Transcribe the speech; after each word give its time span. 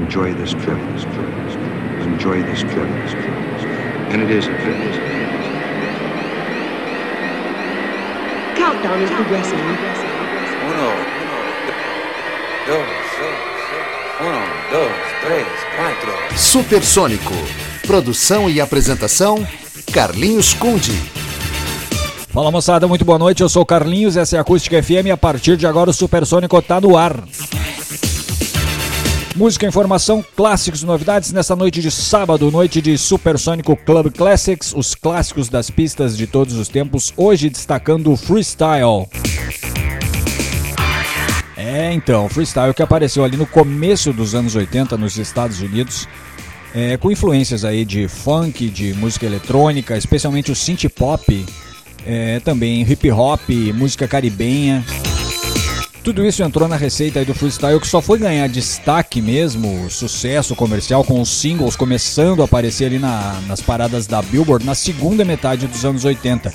enjoy 0.00 0.34
this 0.34 0.52
trip. 0.54 0.78
Enjoy 2.02 2.42
this 2.42 2.60
trip. 2.60 2.88
And 4.10 4.22
it 4.22 4.30
is 4.30 4.46
a 4.46 4.54
trip. 4.62 4.76
Countdown 8.56 9.02
is 9.02 9.10
progressing. 9.10 9.58
Uno, 10.70 10.90
dos, 12.66 12.88
uno, 14.20 14.42
dos, 14.70 14.96
três, 15.22 15.46
quatro. 15.76 16.38
Supersônico. 16.38 17.34
Produção 17.86 18.48
e 18.48 18.60
apresentação: 18.60 19.46
Carlinhos 19.92 20.54
Conde. 20.54 20.92
Fala 22.32 22.50
moçada, 22.50 22.86
muito 22.86 23.04
boa 23.04 23.18
noite. 23.18 23.42
Eu 23.42 23.48
sou 23.48 23.62
o 23.62 23.66
Carlinhos, 23.66 24.16
essa 24.16 24.36
é 24.36 24.38
a 24.38 24.42
Acústica 24.42 24.80
FM 24.82 25.10
a 25.12 25.16
partir 25.16 25.56
de 25.56 25.66
agora 25.66 25.90
o 25.90 25.92
Supersônico 25.92 26.60
tá 26.62 26.80
no 26.80 26.96
ar. 26.96 27.16
Música, 29.36 29.64
informação, 29.64 30.24
clássicos, 30.36 30.82
novidades 30.82 31.32
nessa 31.32 31.54
noite 31.54 31.80
de 31.80 31.90
sábado, 31.90 32.50
noite 32.50 32.82
de 32.82 32.98
Supersônico 32.98 33.76
Club 33.76 34.12
Classics, 34.12 34.74
os 34.74 34.94
clássicos 34.94 35.48
das 35.48 35.70
pistas 35.70 36.16
de 36.16 36.26
todos 36.26 36.56
os 36.56 36.68
tempos, 36.68 37.12
hoje 37.16 37.48
destacando 37.48 38.10
o 38.12 38.16
freestyle. 38.16 39.06
É, 41.56 41.92
então, 41.92 42.28
freestyle 42.28 42.74
que 42.74 42.82
apareceu 42.82 43.22
ali 43.22 43.36
no 43.36 43.46
começo 43.46 44.12
dos 44.12 44.34
anos 44.34 44.56
80 44.56 44.96
nos 44.96 45.16
Estados 45.16 45.60
Unidos, 45.60 46.08
é, 46.74 46.96
com 46.96 47.10
influências 47.10 47.64
aí 47.64 47.84
de 47.84 48.08
funk, 48.08 48.68
de 48.68 48.92
música 48.94 49.26
eletrônica, 49.26 49.96
especialmente 49.96 50.50
o 50.50 50.56
synth 50.56 50.88
pop, 50.88 51.46
é, 52.04 52.40
também 52.40 52.82
hip 52.82 53.10
hop, 53.12 53.48
música 53.74 54.08
caribenha. 54.08 54.84
Tudo 56.02 56.24
isso 56.24 56.42
entrou 56.42 56.66
na 56.66 56.76
receita 56.76 57.22
do 57.26 57.34
freestyle 57.34 57.78
que 57.78 57.86
só 57.86 58.00
foi 58.00 58.18
ganhar 58.18 58.48
destaque 58.48 59.20
mesmo, 59.20 59.90
sucesso 59.90 60.56
comercial 60.56 61.04
com 61.04 61.20
os 61.20 61.28
singles 61.28 61.76
começando 61.76 62.40
a 62.40 62.46
aparecer 62.46 62.86
ali 62.86 62.98
na, 62.98 63.38
nas 63.46 63.60
paradas 63.60 64.06
da 64.06 64.22
Billboard 64.22 64.64
na 64.64 64.74
segunda 64.74 65.26
metade 65.26 65.66
dos 65.66 65.84
anos 65.84 66.06
80. 66.06 66.52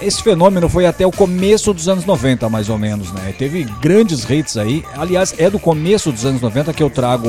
Esse 0.00 0.22
fenômeno 0.22 0.66
foi 0.66 0.86
até 0.86 1.06
o 1.06 1.12
começo 1.12 1.74
dos 1.74 1.88
anos 1.88 2.06
90, 2.06 2.48
mais 2.48 2.70
ou 2.70 2.78
menos, 2.78 3.12
né? 3.12 3.34
Teve 3.38 3.64
grandes 3.80 4.28
hits 4.28 4.56
aí. 4.56 4.82
Aliás, 4.96 5.34
é 5.38 5.48
do 5.48 5.60
começo 5.60 6.10
dos 6.10 6.24
anos 6.24 6.40
90 6.40 6.72
que 6.72 6.82
eu 6.82 6.88
trago 6.90 7.28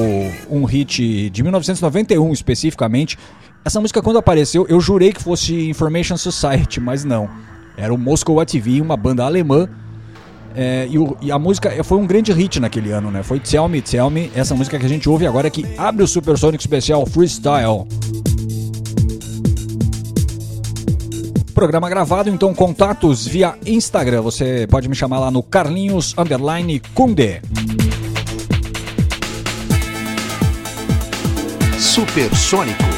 um 0.49 0.63
hit 0.63 1.29
de 1.29 1.43
1991 1.43 2.31
especificamente. 2.31 3.17
Essa 3.63 3.79
música 3.79 4.01
quando 4.01 4.17
apareceu, 4.17 4.65
eu 4.69 4.79
jurei 4.79 5.11
que 5.11 5.21
fosse 5.21 5.69
Information 5.69 6.15
Society, 6.15 6.79
mas 6.79 7.03
não. 7.03 7.29
Era 7.77 7.93
o 7.93 7.97
Moscow 7.97 8.39
ATV, 8.39 8.81
uma 8.81 8.95
banda 8.95 9.23
alemã 9.23 9.69
é, 10.55 10.87
e, 10.89 10.97
o, 10.97 11.17
e, 11.21 11.31
a 11.31 11.39
música 11.39 11.83
foi 11.83 11.97
um 11.97 12.05
grande 12.05 12.31
hit 12.31 12.59
naquele 12.59 12.91
ano, 12.91 13.09
né? 13.09 13.23
Foi 13.23 13.39
Tell 13.39 13.67
Me, 13.67 13.81
Tell 13.81 14.09
Me, 14.09 14.31
essa 14.35 14.53
música 14.53 14.77
que 14.77 14.85
a 14.85 14.89
gente 14.89 15.09
ouve 15.09 15.25
agora 15.25 15.49
que 15.49 15.65
abre 15.77 16.03
o 16.03 16.07
Supersonic 16.07 16.61
Especial 16.61 17.05
Freestyle. 17.05 17.87
Programa 21.53 21.89
gravado, 21.89 22.29
então 22.29 22.53
contatos 22.53 23.27
via 23.27 23.55
Instagram. 23.65 24.21
Você 24.21 24.67
pode 24.69 24.89
me 24.89 24.95
chamar 24.95 25.19
lá 25.19 25.31
no 25.31 25.41
Carlinhos 25.41 26.13
Underline 26.17 26.81
Kunde. 26.93 27.41
Supersônico. 31.79 32.92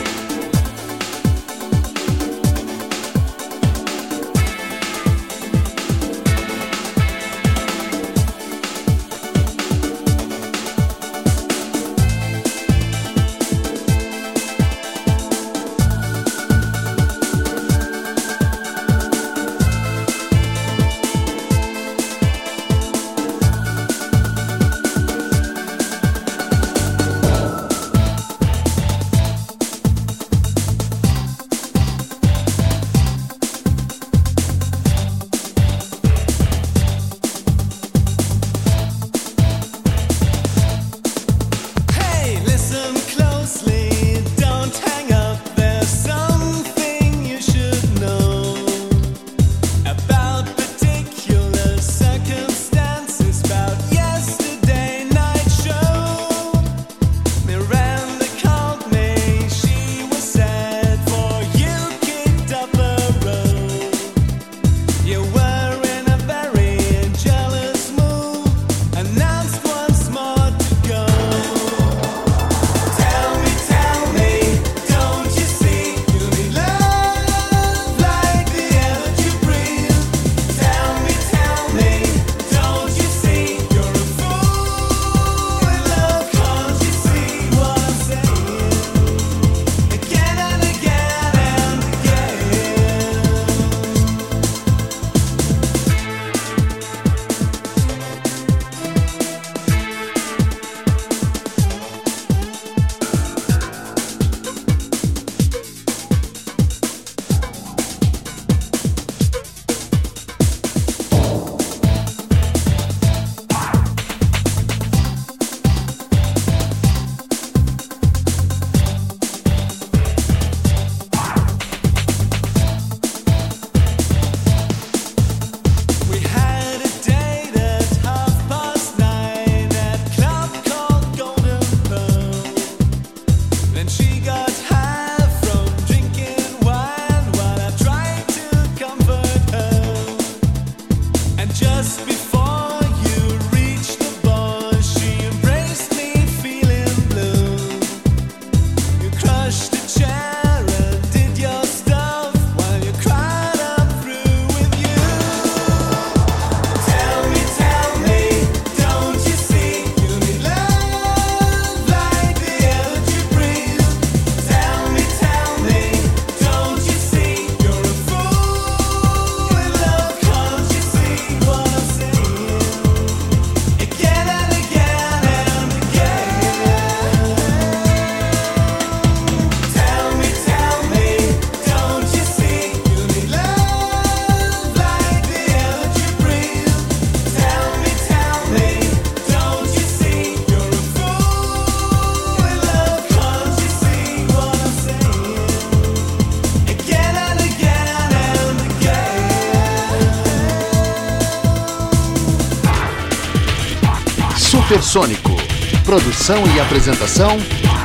Supersônico. 204.96 205.36
Produção 205.84 206.42
e 206.56 206.60
apresentação: 206.62 207.38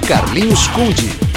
Carlinhos 0.07 0.69
Conde. 0.69 1.30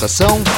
Apresentação: 0.00 0.49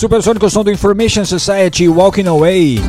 Supersônico 0.00 0.48
som 0.48 0.64
do 0.64 0.70
Information 0.70 1.26
Society 1.26 1.86
Walking 1.86 2.26
Away. 2.26 2.82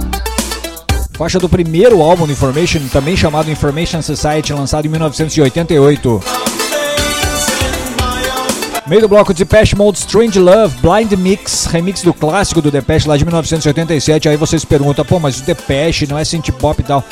Faixa 1.11 1.39
do 1.39 1.49
primeiro 1.49 2.01
álbum 2.01 2.25
do 2.25 2.31
Information, 2.31 2.79
também 2.87 3.17
chamado 3.17 3.51
Information 3.51 4.01
Society, 4.01 4.53
lançado 4.53 4.85
em 4.85 4.87
1988. 4.87 6.23
Meio 8.87 9.01
do 9.01 9.09
bloco 9.09 9.33
Depeche 9.33 9.75
Mode 9.75 9.97
Strange 9.97 10.39
Love, 10.39 10.73
Blind 10.77 11.11
Mix, 11.19 11.65
remix 11.65 12.01
do 12.01 12.13
clássico 12.13 12.61
do 12.61 12.71
Depeche 12.71 13.09
lá 13.09 13.17
de 13.17 13.25
1987. 13.25 14.29
Aí 14.29 14.37
vocês 14.37 14.63
perguntam, 14.63 15.03
pô, 15.03 15.19
mas 15.19 15.37
o 15.37 15.43
Depeche 15.43 16.07
não 16.07 16.17
é 16.17 16.23
synth 16.23 16.49
pop 16.51 16.79
e 16.79 16.85
tal. 16.85 17.03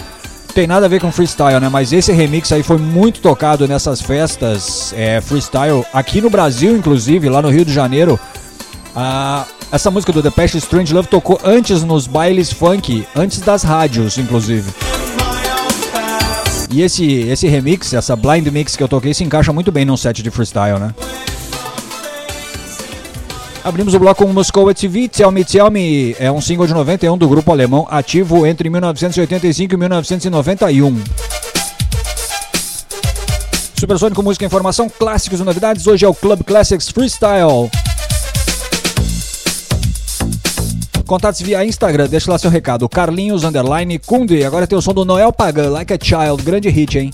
Tem 0.55 0.65
nada 0.65 0.85
a 0.85 0.89
ver 0.89 1.01
com 1.01 1.11
freestyle, 1.11 1.59
né? 1.59 1.67
Mas 1.67 1.91
esse 1.91 2.13
remix 2.13 2.53
aí 2.53 2.63
foi 2.63 2.77
muito 2.77 3.19
tocado 3.19 3.67
nessas 3.67 3.99
festas 3.99 4.93
é, 4.95 5.19
freestyle, 5.19 5.85
aqui 5.93 6.21
no 6.21 6.29
Brasil, 6.29 6.73
inclusive, 6.77 7.27
lá 7.27 7.41
no 7.41 7.49
Rio 7.49 7.65
de 7.65 7.73
Janeiro. 7.73 8.17
Ah, 8.95 9.45
essa 9.71 9.91
música 9.91 10.11
do 10.11 10.21
Depeche 10.21 10.57
Strange 10.57 10.93
Love 10.93 11.07
tocou 11.07 11.39
antes 11.43 11.83
nos 11.83 12.07
bailes 12.07 12.51
funk, 12.51 13.05
antes 13.15 13.39
das 13.39 13.63
rádios, 13.63 14.17
inclusive. 14.17 14.71
E 16.71 16.81
esse, 16.81 17.21
esse 17.21 17.47
remix, 17.47 17.93
essa 17.93 18.15
blind 18.15 18.47
mix 18.47 18.75
que 18.75 18.83
eu 18.83 18.87
toquei, 18.87 19.13
se 19.13 19.23
encaixa 19.23 19.51
muito 19.53 19.71
bem 19.71 19.85
num 19.85 19.97
set 19.97 20.21
de 20.21 20.31
freestyle, 20.31 20.79
né? 20.79 20.93
Abrimos 23.63 23.93
o 23.93 23.99
bloco 23.99 24.25
com 24.25 24.31
Moscow 24.31 24.73
TV, 24.73 25.07
Tell 25.07 25.31
Me 25.31 25.43
Tell 25.43 25.69
Me, 25.69 26.15
é 26.19 26.31
um 26.31 26.41
single 26.41 26.65
de 26.65 26.73
91 26.73 27.17
do 27.17 27.27
grupo 27.27 27.51
alemão, 27.51 27.87
ativo 27.89 28.45
entre 28.47 28.69
1985 28.69 29.73
e 29.73 29.77
1991. 29.77 31.03
Supersônico 33.79 34.23
Música 34.23 34.45
Informação, 34.45 34.89
clássicos 34.89 35.39
e 35.39 35.43
novidades, 35.43 35.87
hoje 35.87 36.05
é 36.05 36.07
o 36.07 36.13
Club 36.13 36.43
Classics 36.43 36.89
Freestyle. 36.89 37.69
Contatos 41.09 41.41
via 41.41 41.65
Instagram, 41.65 42.07
deixa 42.07 42.29
lá 42.29 42.37
seu 42.37 42.51
recado. 42.51 42.87
Carlinhos 42.87 43.43
Underline 43.43 43.97
Kundi. 43.97 44.43
Agora 44.43 44.67
tem 44.67 44.77
o 44.77 44.81
som 44.81 44.93
do 44.93 45.03
Noel 45.03 45.33
Pagan, 45.33 45.71
Like 45.71 45.91
a 45.91 45.97
Child, 45.99 46.43
grande 46.43 46.69
hit, 46.69 46.99
hein? 46.99 47.11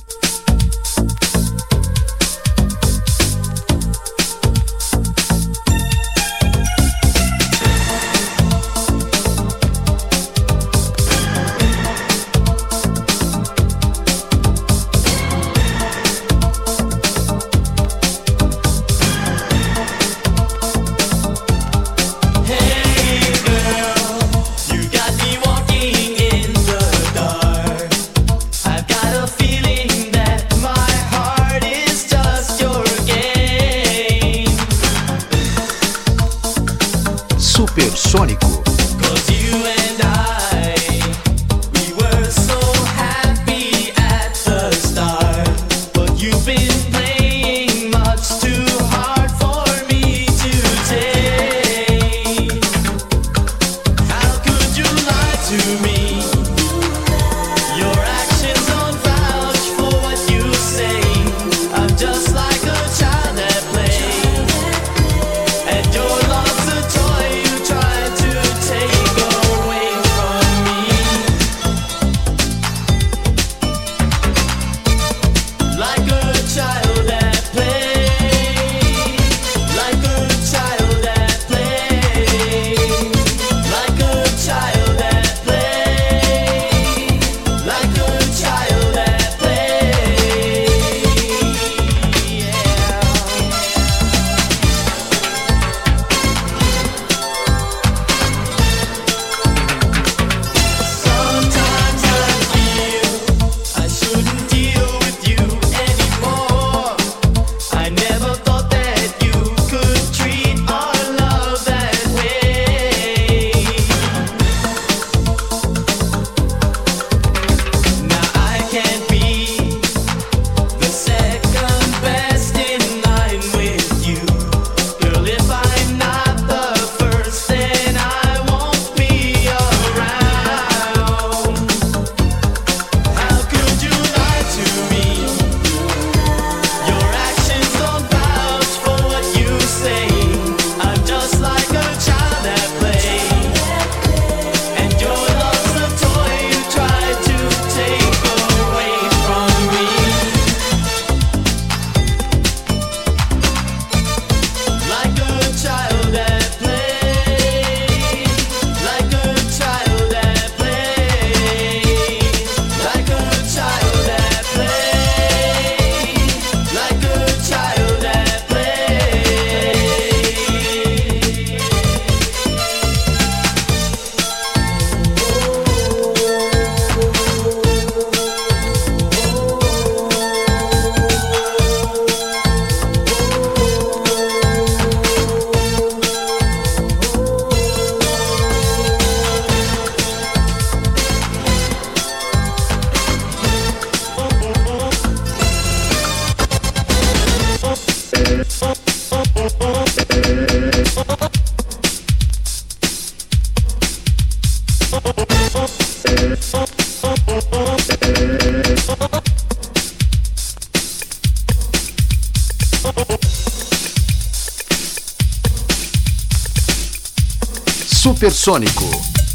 Supersônico. 218.45 218.85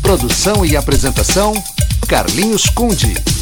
Produção 0.03 0.64
e 0.64 0.77
apresentação: 0.77 1.53
Carlinhos 2.07 2.66
Conde. 2.66 3.39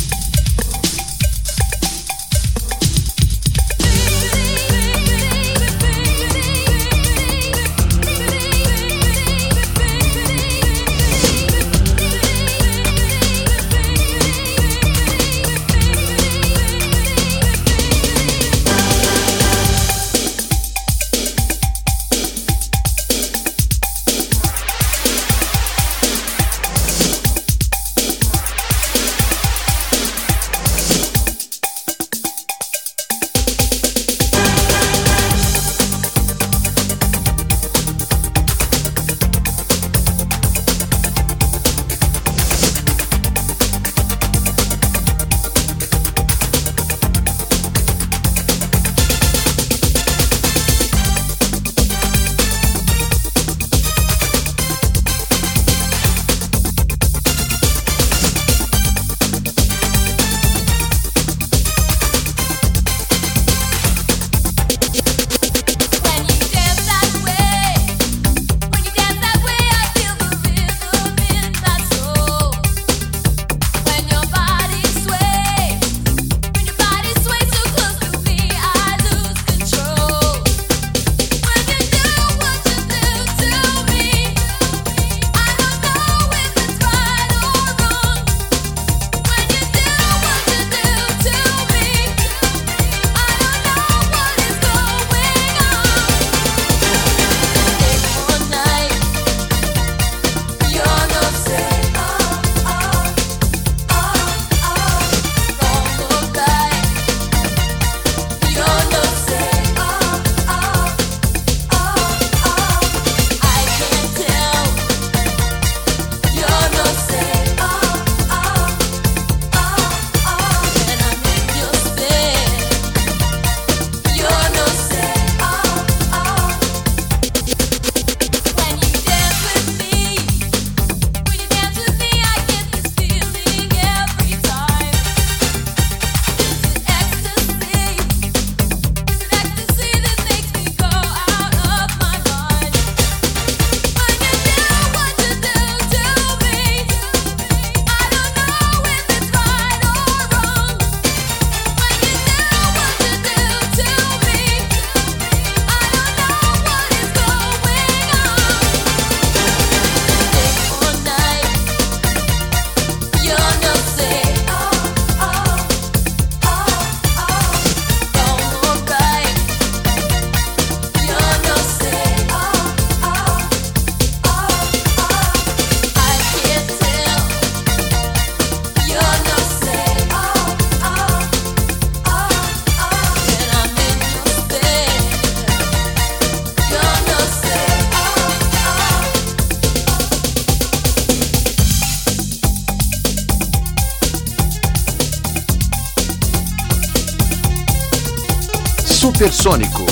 Supersônico. 199.28 199.84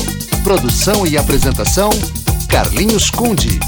Produção 0.42 1.06
e 1.06 1.18
apresentação: 1.18 1.90
Carlinhos 2.48 3.10
Conde. 3.10 3.60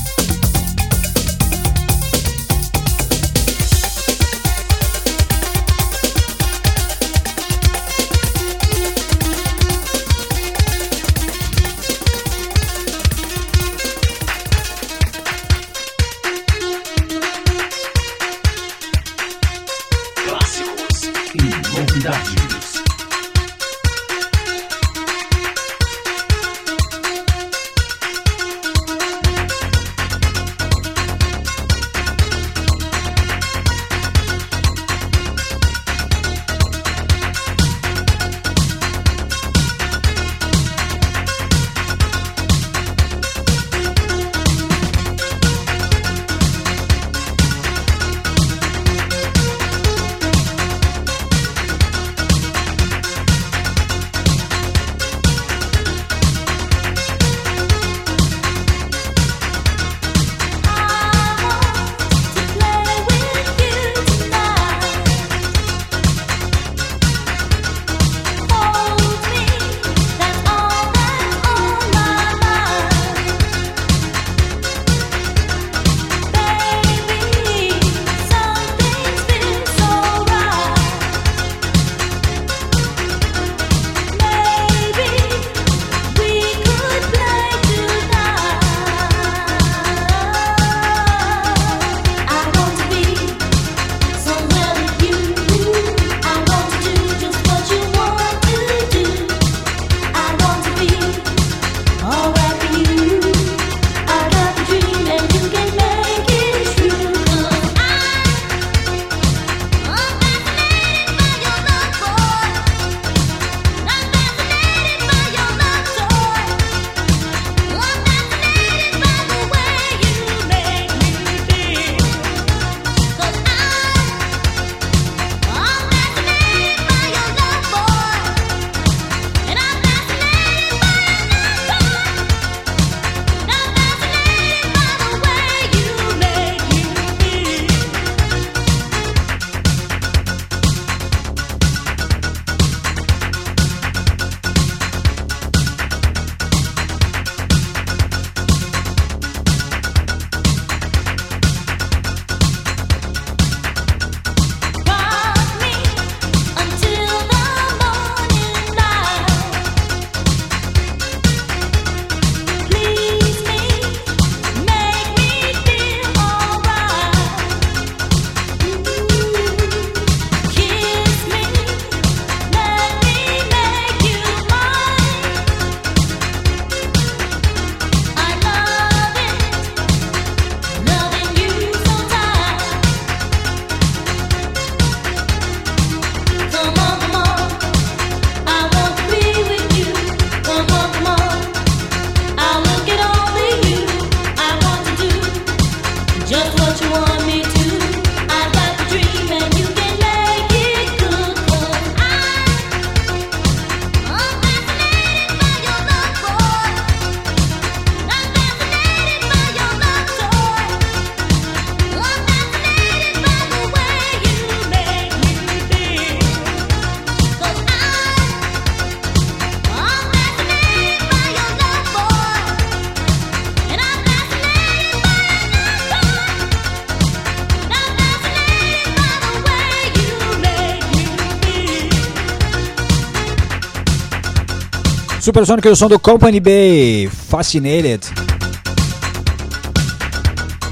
Supersonic 235.29 235.69
e 235.69 235.71
o 235.71 235.77
som 235.77 235.88
do 235.88 235.99
Company 235.99 236.41
Bay, 236.41 237.07
Fascinated. 237.07 238.01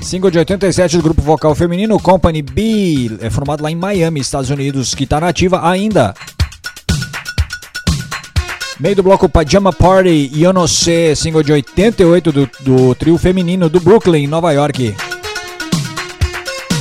Single 0.01 0.31
de 0.31 0.39
87 0.39 0.97
do 0.97 1.03
grupo 1.03 1.21
vocal 1.21 1.55
feminino 1.55 2.01
Company 2.01 2.41
B, 2.41 3.19
é 3.21 3.29
formado 3.29 3.63
lá 3.63 3.71
em 3.71 3.77
Miami, 3.77 4.19
Estados 4.19 4.49
Unidos, 4.49 4.95
que 4.95 5.05
está 5.05 5.21
nativa 5.21 5.69
ainda. 5.69 6.15
Meio 8.81 8.97
do 8.97 9.03
bloco 9.03 9.29
Pajama 9.29 9.75
Party, 9.75 10.31
Yo 10.33 10.55
No 10.55 10.67
Sé, 10.67 11.15
single 11.15 11.43
de 11.43 11.53
88 11.53 12.33
do, 12.33 12.51
do 12.61 12.95
trio 12.95 13.19
feminino 13.19 13.69
do 13.69 13.79
Brooklyn, 13.79 14.27
Nova 14.27 14.53
York. 14.53 14.97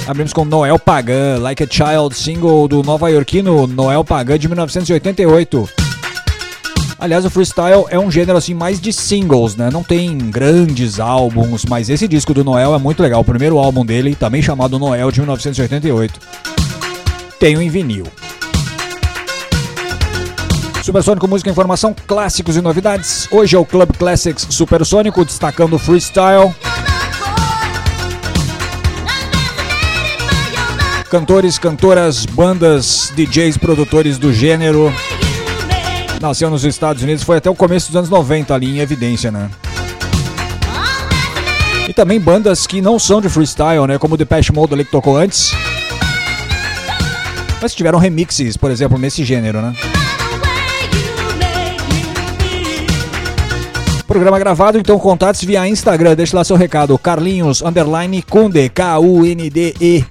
Abrimos 0.08 0.32
com 0.32 0.46
Noel 0.46 0.80
Pagan, 0.80 1.40
Like 1.42 1.62
a 1.62 1.68
Child, 1.70 2.16
single 2.16 2.70
do 2.70 2.82
nova-iorquino 2.84 3.68
Noel 3.68 4.06
Pagan 4.06 4.40
de 4.40 4.48
1988. 4.48 5.85
Aliás, 7.06 7.24
o 7.24 7.30
freestyle 7.30 7.86
é 7.92 8.00
um 8.00 8.10
gênero 8.10 8.36
assim 8.36 8.56
mais 8.56 8.82
de 8.82 8.92
singles, 8.92 9.56
né? 9.56 9.70
Não 9.72 9.84
tem 9.84 10.18
grandes 10.18 11.00
álbuns, 11.00 11.64
mas 11.64 11.88
esse 11.88 12.08
disco 12.08 12.34
do 12.34 12.44
Noel 12.44 12.74
é 12.74 12.80
muito 12.80 13.04
legal. 13.04 13.22
O 13.22 13.24
primeiro 13.24 13.60
álbum 13.60 13.86
dele, 13.86 14.16
também 14.16 14.42
chamado 14.42 14.80
Noel 14.80 15.12
de 15.12 15.20
1988. 15.20 16.20
Tenho 17.40 17.62
em 17.62 17.70
vinil. 17.70 18.08
Supersônico 20.82 21.28
Música 21.28 21.48
Informação, 21.48 21.96
clássicos 22.08 22.58
e 22.58 22.62
novidades. 22.62 23.28
Hoje 23.30 23.56
é 23.56 23.60
o 23.60 23.66
Club 23.66 23.96
Classics 24.00 24.48
Supersônico, 24.50 25.24
destacando 25.24 25.74
o 25.76 25.80
freestyle. 25.80 26.56
Cantores, 31.12 31.60
cantoras, 31.60 32.26
bandas, 32.26 33.14
DJs, 33.16 33.58
produtores 33.58 34.18
do 34.18 34.34
gênero. 34.34 34.92
Nasceu 36.22 36.50
nos 36.50 36.64
Estados 36.64 37.04
Unidos, 37.04 37.24
foi 37.24 37.38
até 37.38 37.50
o 37.50 37.56
começo 37.56 37.88
dos 37.88 37.96
anos 37.96 38.10
90 38.10 38.54
ali 38.54 38.78
em 38.78 38.80
evidência, 38.80 39.32
né? 39.32 39.50
E 41.88 41.94
também 41.94 42.20
bandas 42.20 42.66
que 42.66 42.82
não 42.82 42.98
são 42.98 43.22
de 43.22 43.30
freestyle, 43.30 43.86
né? 43.88 43.98
Como 43.98 44.16
o 44.16 44.18
Depeche 44.18 44.52
Mode 44.52 44.74
ali 44.74 44.84
que 44.84 44.92
tocou 44.92 45.18
antes. 45.18 45.54
Mas 47.62 47.76
tiveram 47.76 48.00
remixes, 48.00 48.58
por 48.58 48.72
exemplo, 48.72 48.98
nesse 48.98 49.24
gênero, 49.24 49.62
né? 49.62 49.74
Programa 54.08 54.38
gravado, 54.40 54.78
então 54.78 54.98
contatos 55.00 55.44
via 55.44 55.68
Instagram. 55.68 56.16
Deixe 56.16 56.36
lá 56.36 56.44
seu 56.44 56.56
recado. 56.56 56.98
Carlinhos, 56.98 57.62
underline, 57.62 58.22
Kunde, 58.22 58.70
K-U-N-D-E. 58.70 60.06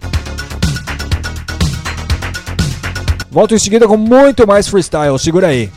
Volto 3.30 3.54
em 3.54 3.58
seguida 3.58 3.88
com 3.88 3.96
muito 3.96 4.46
mais 4.46 4.68
freestyle. 4.68 5.18
Segura 5.18 5.48
aí. 5.48 5.70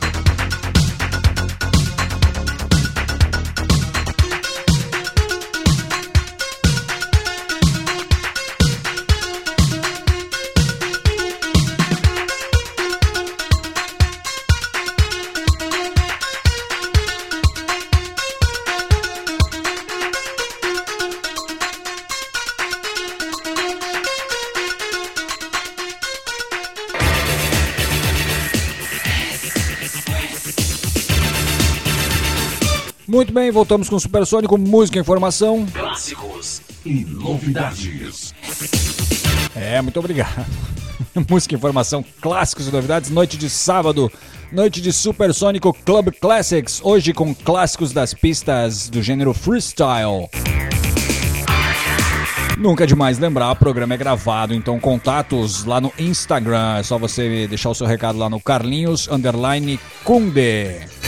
Voltamos 33.58 33.88
com 33.88 33.96
o 33.96 34.00
Supersônico, 34.00 34.56
música 34.56 34.98
e 34.98 35.00
informação. 35.00 35.66
Clássicos 35.72 36.62
e 36.86 37.04
novidades. 37.04 38.32
É, 39.52 39.82
muito 39.82 39.98
obrigado. 39.98 40.46
música, 41.28 41.56
informação, 41.56 42.04
clássicos 42.20 42.68
e 42.68 42.70
novidades. 42.70 43.10
Noite 43.10 43.36
de 43.36 43.50
sábado, 43.50 44.12
noite 44.52 44.80
de 44.80 44.92
Supersônico 44.92 45.74
Club 45.84 46.12
Classics. 46.20 46.80
Hoje 46.84 47.12
com 47.12 47.34
clássicos 47.34 47.92
das 47.92 48.14
pistas 48.14 48.88
do 48.88 49.02
gênero 49.02 49.34
freestyle. 49.34 50.28
Nunca 52.56 52.84
é 52.84 52.86
demais 52.86 53.18
lembrar, 53.18 53.50
o 53.50 53.56
programa 53.56 53.94
é 53.94 53.96
gravado, 53.96 54.54
então 54.54 54.78
contatos 54.78 55.64
lá 55.64 55.80
no 55.80 55.92
Instagram. 55.98 56.76
É 56.78 56.84
só 56.84 56.96
você 56.96 57.48
deixar 57.48 57.70
o 57.70 57.74
seu 57.74 57.88
recado 57.88 58.20
lá 58.20 58.30
no 58.30 58.40
Carlinhos 58.40 59.08
Underline 59.08 59.80
Kunde. 60.04 61.07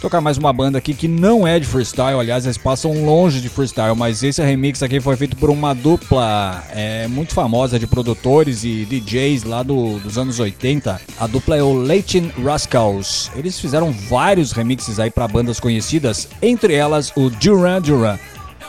Tocar 0.00 0.22
mais 0.22 0.38
uma 0.38 0.50
banda 0.50 0.78
aqui 0.78 0.94
que 0.94 1.06
não 1.06 1.46
é 1.46 1.60
de 1.60 1.66
freestyle, 1.66 2.18
aliás, 2.18 2.46
eles 2.46 2.56
passam 2.56 3.04
longe 3.04 3.38
de 3.38 3.50
freestyle, 3.50 3.94
mas 3.94 4.22
esse 4.22 4.42
remix 4.42 4.82
aqui 4.82 4.98
foi 4.98 5.14
feito 5.14 5.36
por 5.36 5.50
uma 5.50 5.74
dupla 5.74 6.64
é, 6.70 7.06
muito 7.06 7.34
famosa 7.34 7.78
de 7.78 7.86
produtores 7.86 8.64
e 8.64 8.86
DJs 8.86 9.44
lá 9.44 9.62
do, 9.62 9.98
dos 9.98 10.16
anos 10.16 10.40
80. 10.40 10.98
A 11.18 11.26
dupla 11.26 11.58
é 11.58 11.62
o 11.62 11.74
Latin 11.74 12.32
Rascals. 12.42 13.30
Eles 13.36 13.60
fizeram 13.60 13.92
vários 13.92 14.52
remixes 14.52 14.98
aí 14.98 15.10
para 15.10 15.28
bandas 15.28 15.60
conhecidas, 15.60 16.28
entre 16.40 16.72
elas 16.72 17.12
o 17.14 17.28
Duran 17.28 17.82
Duran. 17.82 18.18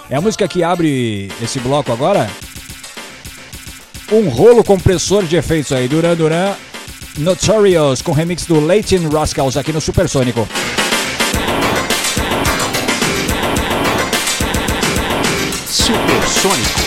É 0.09 0.17
a 0.17 0.21
música 0.21 0.49
que 0.49 0.65
abre 0.65 1.31
esse 1.41 1.59
bloco 1.61 1.93
agora. 1.93 2.29
Um 4.11 4.27
rolo 4.27 4.65
compressor 4.65 5.23
de 5.23 5.37
efeitos 5.37 5.71
aí, 5.71 5.87
Duran 5.87 6.13
Duran 6.13 6.55
Notorious, 7.17 8.01
com 8.01 8.11
remix 8.11 8.45
do 8.45 8.59
Latin 8.59 9.07
Rascals 9.07 9.55
aqui 9.55 9.71
no 9.71 9.79
Supersônico. 9.79 10.45
Supersônico. 15.91 16.80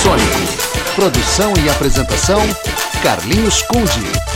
Supersônico. 0.00 0.94
Produção 0.94 1.52
e 1.62 1.68
apresentação: 1.68 2.40
Carlinhos 3.02 3.60
Conde. 3.62 4.29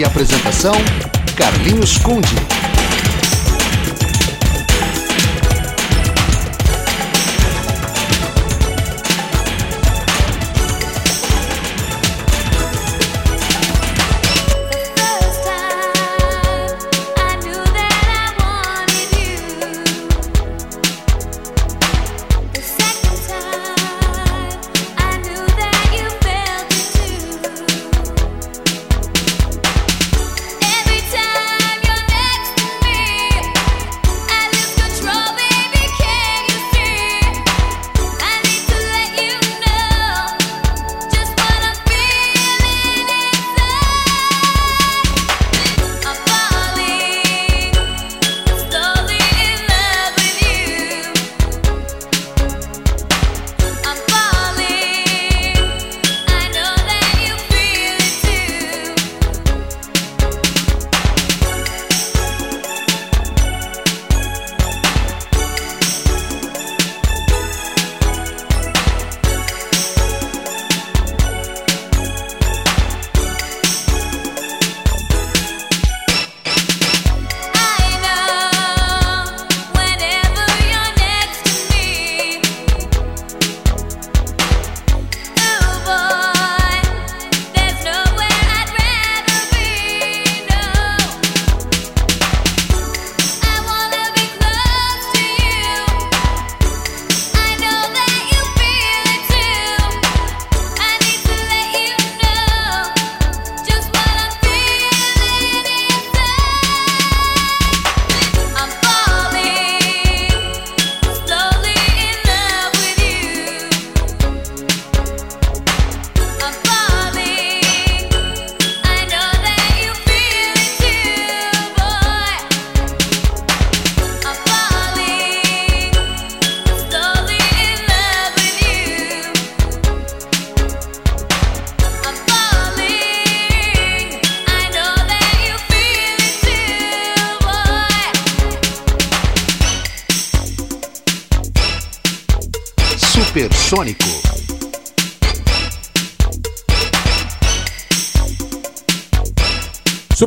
E 0.00 0.04
apresentação, 0.04 0.72
Carlinhos 1.36 1.98
Conde. 1.98 2.59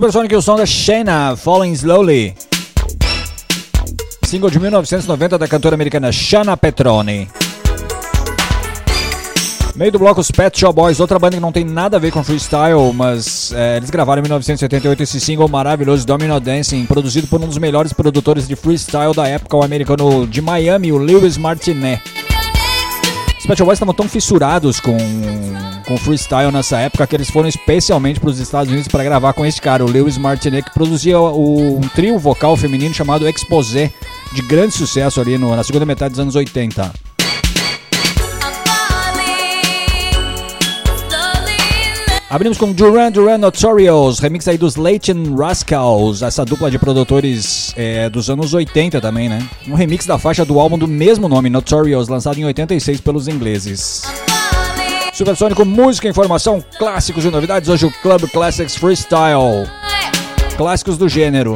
Supersonic 0.04 0.34
e 0.34 0.36
o 0.36 0.42
som 0.42 0.58
da 0.58 0.66
Shayna, 0.66 1.34
Falling 1.38 1.72
Slowly. 1.72 2.36
Single 4.26 4.50
de 4.50 4.60
1990 4.60 5.38
da 5.38 5.48
cantora 5.48 5.76
americana 5.76 6.12
Shana 6.12 6.58
Petroni. 6.58 7.30
Meio 9.78 9.94
do 9.94 10.00
bloco 10.00 10.20
os 10.20 10.30
Pet 10.30 10.60
Shop 10.60 10.76
Boys, 10.76 11.00
outra 11.00 11.18
banda 11.18 11.38
que 11.38 11.42
não 11.42 11.54
tem 11.54 11.64
nada 11.64 11.96
a 11.96 12.00
ver 12.02 12.12
com 12.12 12.22
freestyle, 12.22 12.92
mas 12.94 13.54
é, 13.54 13.78
eles 13.78 13.90
gravaram 13.90 14.20
em 14.20 14.24
1978 14.24 15.04
esse 15.04 15.22
single 15.22 15.48
maravilhoso 15.48 16.06
Domino 16.06 16.38
Dancing, 16.38 16.86
produzido 16.86 17.28
por 17.28 17.42
um 17.42 17.48
dos 17.48 17.58
melhores 17.58 17.94
produtores 17.94 18.46
de 18.46 18.58
freestyle 18.58 19.14
da 19.16 19.26
época, 19.26 19.56
o 19.56 19.64
americano 19.64 20.28
de 20.28 20.42
Miami, 20.42 20.92
o 20.92 20.98
Lewis 20.98 21.38
Martinet. 21.38 22.02
Os 23.44 23.48
Pet 23.48 23.62
Boys 23.62 23.76
estavam 23.76 23.94
tão 23.94 24.08
fissurados 24.08 24.80
com, 24.80 24.96
com 25.86 25.98
freestyle 25.98 26.50
nessa 26.50 26.78
época 26.80 27.06
que 27.06 27.14
eles 27.14 27.30
foram 27.30 27.50
especialmente 27.50 28.18
para 28.18 28.30
os 28.30 28.40
Estados 28.40 28.70
Unidos 28.72 28.88
para 28.88 29.04
gravar 29.04 29.34
com 29.34 29.46
esse 29.46 29.60
cara, 29.60 29.84
o 29.84 29.92
Lewis 29.92 30.18
Martinet, 30.18 30.64
que 30.64 30.74
produzia 30.74 31.20
o- 31.20 31.78
um 31.78 31.82
trio 31.90 32.18
vocal 32.18 32.56
feminino 32.56 32.96
chamado 32.96 33.28
Exposé, 33.28 33.92
de 34.32 34.42
grande 34.44 34.74
sucesso 34.74 35.20
ali 35.20 35.38
no- 35.38 35.54
na 35.54 35.62
segunda 35.64 35.86
metade 35.86 36.12
dos 36.12 36.22
anos 36.22 36.36
80. 36.36 36.90
Abrimos 42.34 42.58
com 42.58 42.72
Duran 42.72 43.12
Duran 43.12 43.38
Notorious, 43.38 44.18
remix 44.18 44.48
aí 44.48 44.58
dos 44.58 44.76
Latin 44.76 45.36
Rascals, 45.38 46.24
essa 46.24 46.44
dupla 46.44 46.72
de 46.72 46.80
produtores 46.80 47.72
é, 47.78 48.10
dos 48.10 48.28
anos 48.28 48.56
80 48.56 49.00
também, 49.00 49.30
né? 49.30 49.48
Um 49.68 49.76
remix 49.76 50.08
da 50.08 50.18
faixa 50.18 50.44
do 50.44 50.60
álbum 50.60 50.76
do 50.76 50.88
mesmo 50.88 51.30
nome, 51.30 51.48
Notorious, 51.48 52.08
lançado 52.08 52.40
em 52.40 52.46
86 52.46 53.02
pelos 53.02 53.28
ingleses. 53.28 54.02
Supersônico, 55.14 55.64
música, 55.64 56.10
informação, 56.10 56.66
clássicos 56.80 57.24
e 57.24 57.30
novidades. 57.30 57.70
Hoje 57.70 57.86
o 57.86 57.92
Club 58.02 58.28
Classics 58.32 58.76
Freestyle. 58.78 59.70
Clássicos 60.58 60.98
do 60.98 61.08
gênero. 61.08 61.56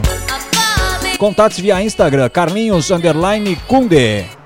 Contatos 1.17 1.57
via 1.57 1.81
Instagram, 1.81 2.29
Carlinhos 2.29 2.91
Underline 2.91 3.55
Kunde. 3.67 4.36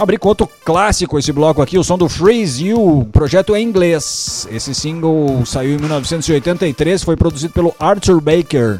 Abri 0.00 0.16
com 0.16 0.28
outro 0.28 0.48
clássico 0.64 1.18
esse 1.18 1.30
bloco 1.30 1.60
aqui, 1.60 1.76
o 1.76 1.84
som 1.84 1.98
do 1.98 2.08
Freeze 2.08 2.68
You, 2.68 3.06
projeto 3.12 3.54
em 3.54 3.62
inglês. 3.62 4.48
Esse 4.50 4.74
single 4.74 5.44
saiu 5.44 5.74
em 5.74 5.76
1983, 5.76 7.04
foi 7.04 7.18
produzido 7.18 7.52
pelo 7.52 7.74
Arthur 7.78 8.18
Baker. 8.18 8.78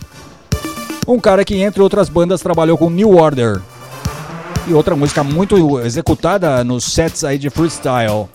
Um 1.06 1.20
cara 1.20 1.44
que, 1.44 1.60
entre 1.60 1.82
outras 1.82 2.08
bandas, 2.08 2.40
trabalhou 2.40 2.78
com 2.78 2.88
New 2.88 3.18
Order. 3.18 3.60
E 4.66 4.72
outra 4.72 4.96
música 4.96 5.22
muito 5.22 5.78
executada 5.80 6.64
nos 6.64 6.84
sets 6.84 7.22
aí 7.22 7.36
de 7.36 7.50
freestyle. 7.50 8.26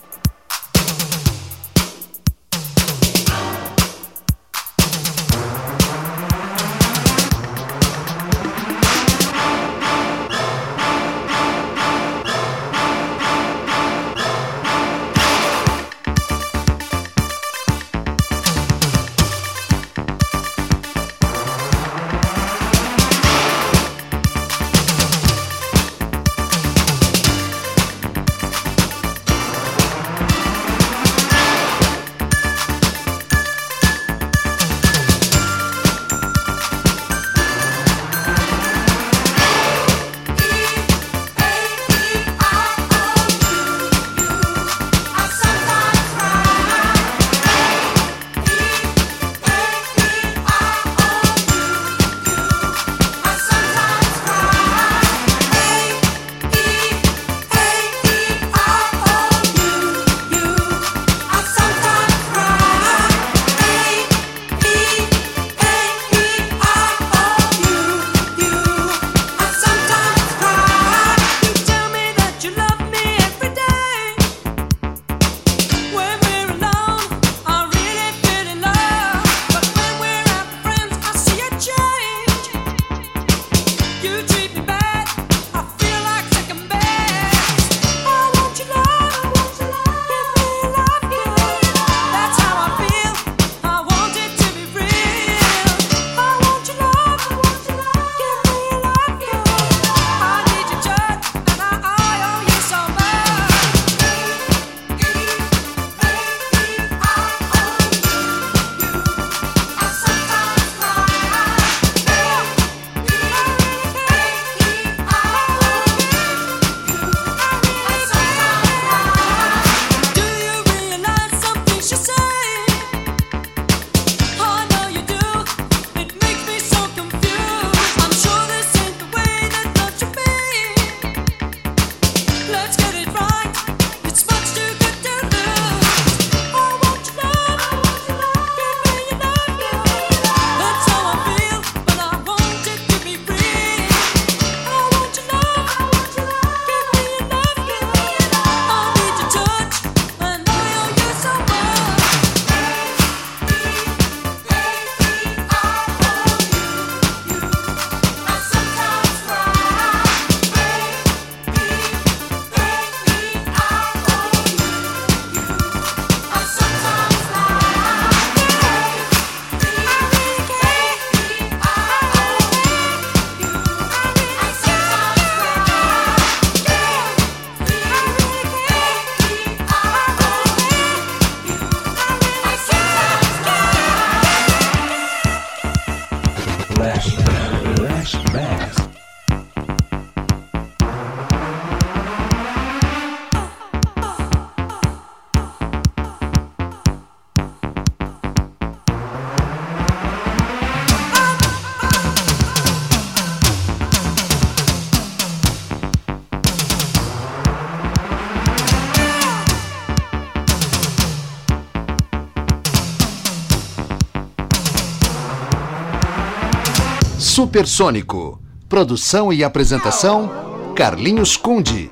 Supersônico. 217.36 218.40
Produção 218.66 219.30
e 219.30 219.44
apresentação: 219.44 220.72
Carlinhos 220.74 221.36
Conde. 221.36 221.90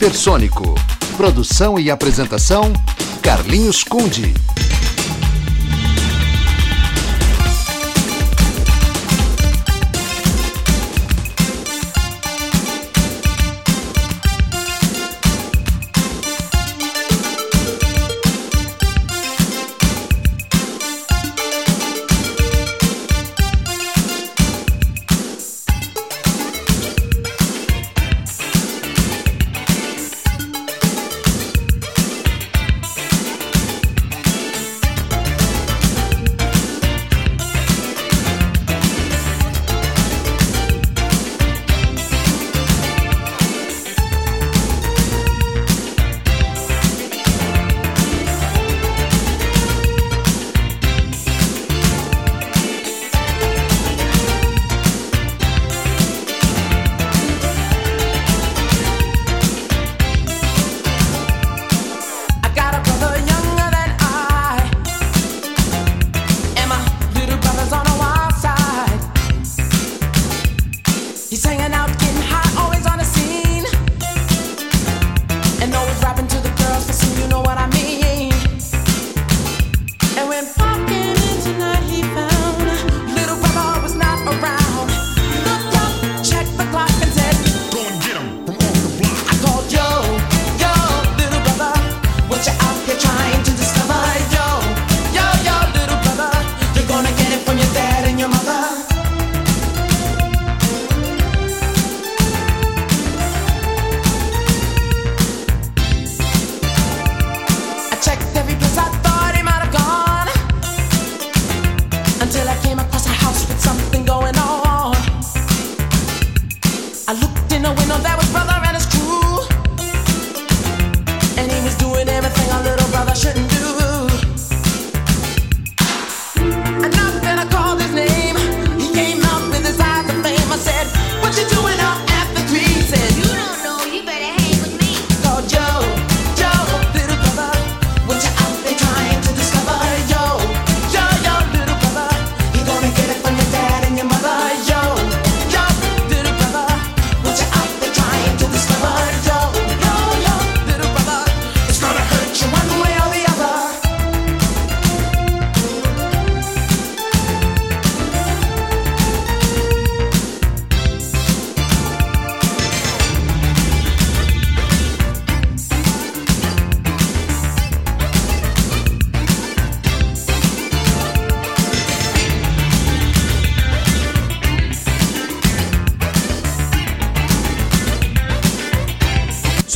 Hipersônico. 0.00 0.74
Produção 1.18 1.78
e 1.78 1.90
apresentação: 1.90 2.72
Carlinhos 3.20 3.84
Conde. 3.84 4.32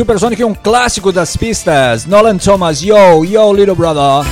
Supersonic 0.05 0.42
é 0.42 0.44
um 0.44 0.52
clássico 0.52 1.11
das 1.11 1.34
pistas. 1.34 2.05
Nolan 2.05 2.36
Thomas, 2.36 2.82
yo, 2.82 3.24
yo, 3.24 3.50
little 3.55 3.74
brother. 3.74 4.30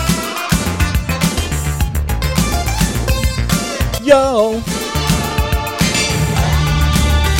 Yo. 4.05 4.61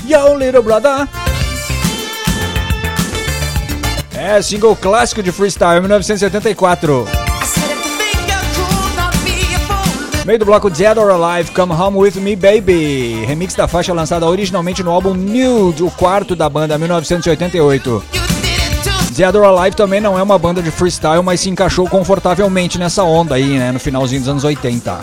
Yo, 0.07 0.39
little 0.39 0.63
brother. 0.63 1.07
É, 4.17 4.41
single 4.41 4.77
clássico 4.77 5.23
de 5.23 5.31
freestyle, 5.31 5.83
1974. 5.83 7.22
Meio 10.25 10.39
do 10.39 10.45
bloco 10.45 10.71
Dead 10.71 10.97
or 10.97 11.11
Alive, 11.11 11.51
Come 11.51 11.73
Home 11.73 11.99
With 11.99 12.13
Me 12.21 12.37
Baby. 12.37 13.25
Remix 13.27 13.55
da 13.55 13.67
faixa 13.67 13.93
lançada 13.93 14.25
originalmente 14.25 14.81
no 14.81 14.93
álbum 14.93 15.15
Nude, 15.15 15.83
o 15.83 15.91
quarto 15.91 16.37
da 16.37 16.49
banda, 16.49 16.79
1988. 16.79 18.05
Dead 19.11 19.35
or 19.35 19.45
Alive 19.45 19.75
também 19.75 20.01
não 20.01 20.17
é 20.17 20.23
uma 20.23 20.39
banda 20.39 20.63
de 20.63 20.71
freestyle, 20.71 21.23
mas 21.25 21.41
se 21.41 21.51
encaixou 21.51 21.89
confortavelmente 21.89 22.79
nessa 22.79 23.03
onda 23.03 23.35
aí, 23.35 23.59
né, 23.59 23.73
no 23.73 23.81
finalzinho 23.81 24.21
dos 24.21 24.29
anos 24.29 24.45
80. 24.45 25.01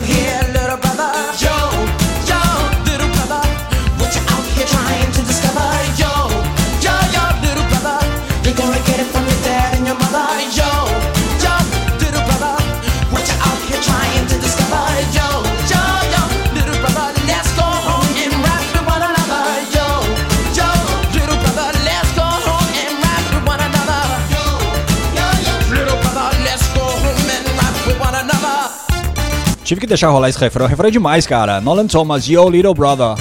Tive 29.69 29.81
que 29.81 29.85
deixar 29.85 30.09
rolar 30.09 30.29
esse 30.29 30.39
refrão, 30.39 30.65
refrão 30.65 30.89
é 30.89 30.91
demais, 30.91 31.27
cara. 31.27 31.61
Nolan 31.61 31.85
Thomas, 31.85 32.27
Yo 32.27 32.49
Little 32.49 32.73
Brother. 32.73 33.13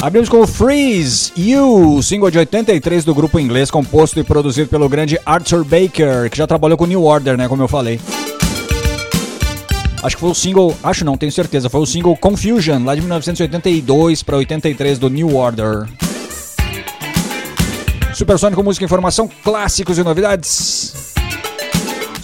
Abrimos 0.00 0.30
com 0.30 0.46
Freeze, 0.46 1.30
You, 1.36 2.02
single 2.02 2.30
de 2.30 2.38
83 2.38 3.04
do 3.04 3.14
grupo 3.14 3.38
inglês, 3.38 3.70
composto 3.70 4.18
e 4.18 4.24
produzido 4.24 4.66
pelo 4.66 4.88
grande 4.88 5.20
Arthur 5.26 5.64
Baker, 5.64 6.30
que 6.30 6.38
já 6.38 6.46
trabalhou 6.46 6.78
com 6.78 6.86
New 6.86 7.04
Order, 7.04 7.36
né, 7.36 7.46
como 7.46 7.62
eu 7.62 7.68
falei. 7.68 8.00
Acho 10.02 10.16
que 10.16 10.20
foi 10.20 10.30
o 10.30 10.34
single, 10.34 10.74
acho 10.82 11.04
não, 11.04 11.18
tenho 11.18 11.30
certeza, 11.30 11.68
foi 11.68 11.82
o 11.82 11.86
single 11.86 12.16
Confusion, 12.16 12.82
lá 12.86 12.94
de 12.94 13.02
1982 13.02 14.22
para 14.22 14.38
83 14.38 14.98
do 14.98 15.10
New 15.10 15.36
Order. 15.36 15.86
Supersônico 18.14 18.64
Música 18.64 18.86
Informação, 18.86 19.28
clássicos 19.44 19.98
e 19.98 20.02
novidades. 20.02 21.17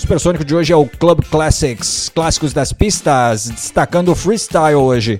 Supersônico 0.04 0.44
de 0.44 0.54
hoje 0.54 0.70
é 0.70 0.76
o 0.76 0.84
Club 0.84 1.24
Classics, 1.30 2.10
clássicos 2.14 2.52
das 2.52 2.74
pistas, 2.74 3.48
destacando 3.48 4.12
o 4.12 4.14
freestyle 4.14 4.74
hoje. 4.74 5.18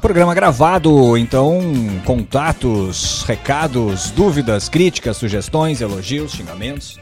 Programa 0.00 0.34
gravado, 0.34 1.18
então 1.18 1.60
contatos, 2.06 3.22
recados, 3.28 4.10
dúvidas, 4.12 4.70
críticas, 4.70 5.18
sugestões, 5.18 5.82
elogios, 5.82 6.32
xingamentos. 6.32 6.98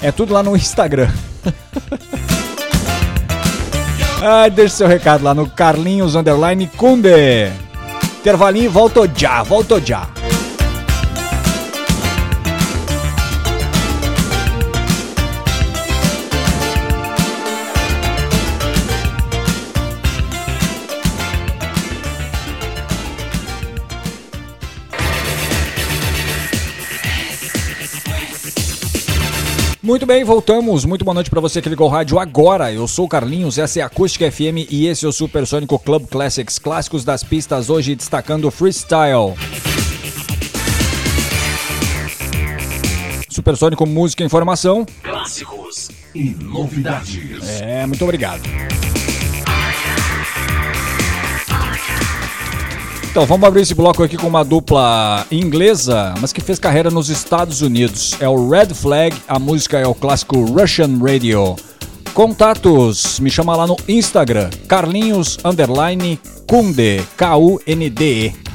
É 0.00 0.12
tudo 0.12 0.32
lá 0.32 0.44
no 0.44 0.54
Instagram. 0.54 1.10
ah, 4.22 4.48
deixa 4.48 4.76
seu 4.76 4.86
recado 4.86 5.24
lá 5.24 5.34
no 5.34 5.50
Carlinhos 5.50 6.14
Underline 6.14 6.68
Kunde. 6.68 7.50
Intervalinho, 8.20 8.70
volto 8.70 9.10
já, 9.12 9.42
volto 9.42 9.84
já. 9.84 10.08
Muito 29.82 30.06
bem, 30.06 30.22
voltamos. 30.22 30.84
Muito 30.84 31.04
boa 31.04 31.14
noite 31.14 31.28
para 31.28 31.40
você 31.40 31.60
que 31.60 31.68
ligou 31.68 31.88
o 31.88 31.90
rádio 31.90 32.16
agora. 32.20 32.72
Eu 32.72 32.86
sou 32.86 33.06
o 33.06 33.08
Carlinhos, 33.08 33.58
essa 33.58 33.80
é 33.80 33.82
a 33.82 33.86
Acústica 33.86 34.30
FM 34.30 34.70
e 34.70 34.86
esse 34.86 35.04
é 35.04 35.08
o 35.08 35.12
Supersônico 35.12 35.76
Club 35.76 36.06
Classics, 36.06 36.56
clássicos 36.56 37.04
das 37.04 37.24
pistas, 37.24 37.68
hoje 37.68 37.96
destacando 37.96 38.48
freestyle. 38.48 39.34
Supersônico 43.28 43.84
Música 43.84 44.22
e 44.22 44.26
Informação. 44.26 44.86
Clássicos 45.02 45.90
e 46.14 46.30
novidades. 46.30 47.60
É, 47.60 47.84
muito 47.84 48.04
obrigado. 48.04 48.42
Então, 53.12 53.26
vamos 53.26 53.46
abrir 53.46 53.60
esse 53.60 53.74
bloco 53.74 54.02
aqui 54.02 54.16
com 54.16 54.26
uma 54.26 54.42
dupla 54.42 55.26
inglesa, 55.30 56.14
mas 56.18 56.32
que 56.32 56.40
fez 56.40 56.58
carreira 56.58 56.90
nos 56.90 57.10
Estados 57.10 57.60
Unidos. 57.60 58.16
É 58.18 58.26
o 58.26 58.48
Red 58.48 58.68
Flag, 58.68 59.14
a 59.28 59.38
música 59.38 59.78
é 59.78 59.86
o 59.86 59.94
clássico 59.94 60.42
Russian 60.46 60.98
Radio. 60.98 61.54
Contatos, 62.14 63.20
me 63.20 63.28
chama 63.28 63.54
lá 63.54 63.66
no 63.66 63.76
Instagram, 63.86 64.48
Carlinhos 64.66 65.36
Underline 65.44 66.18
Kunde, 66.48 67.02
K-U-N-D-E. 67.18 68.51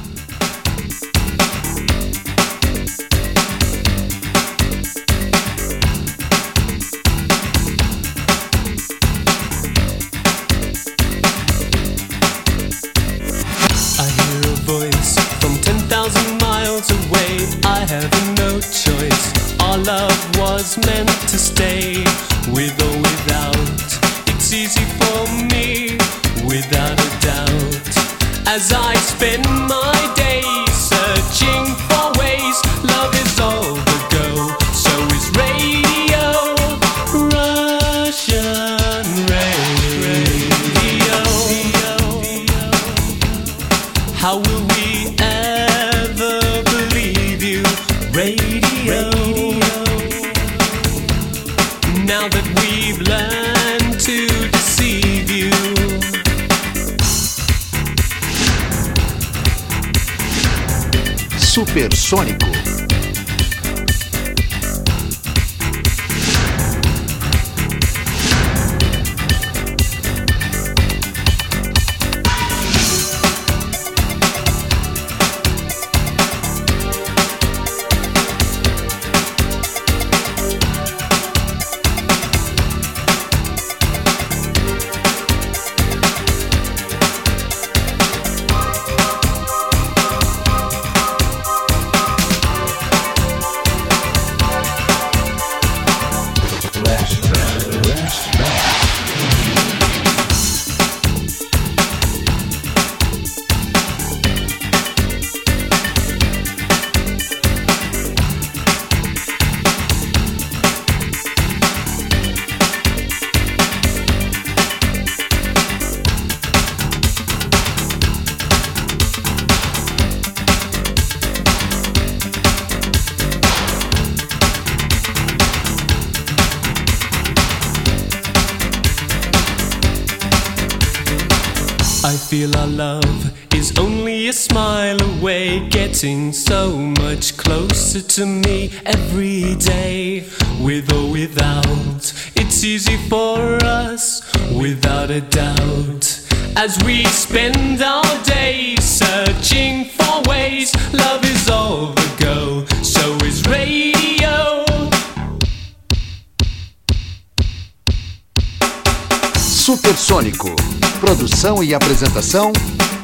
e 161.68 161.74
apresentação, 161.74 162.50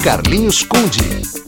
Carlinhos 0.03 0.62
Conde. 0.62 1.43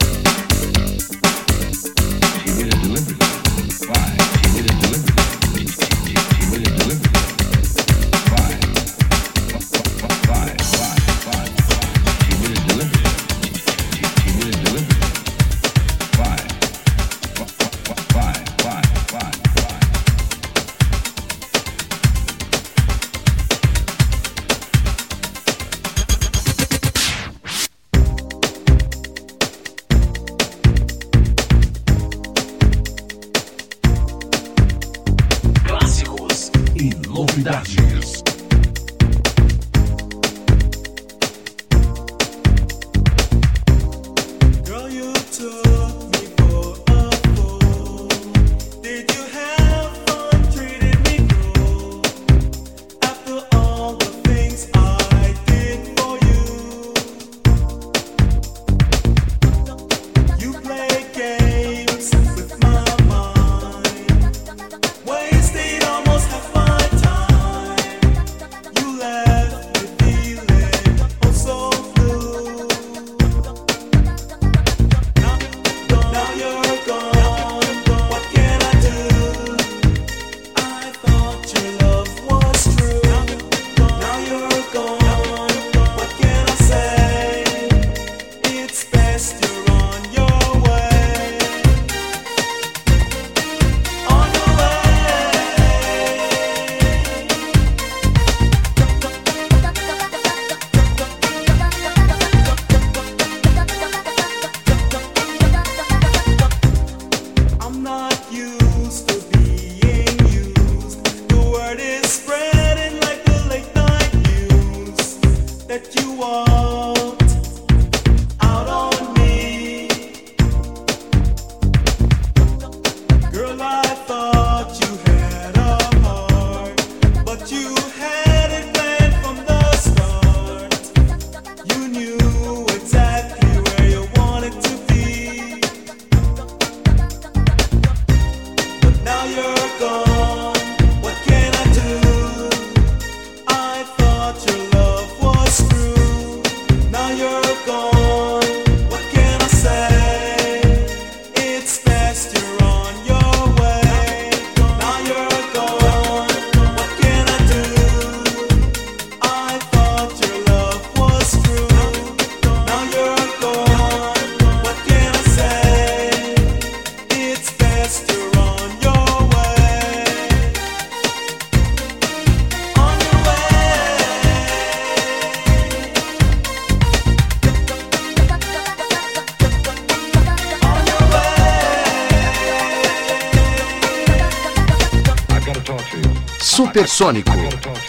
Sônico. 186.97 187.29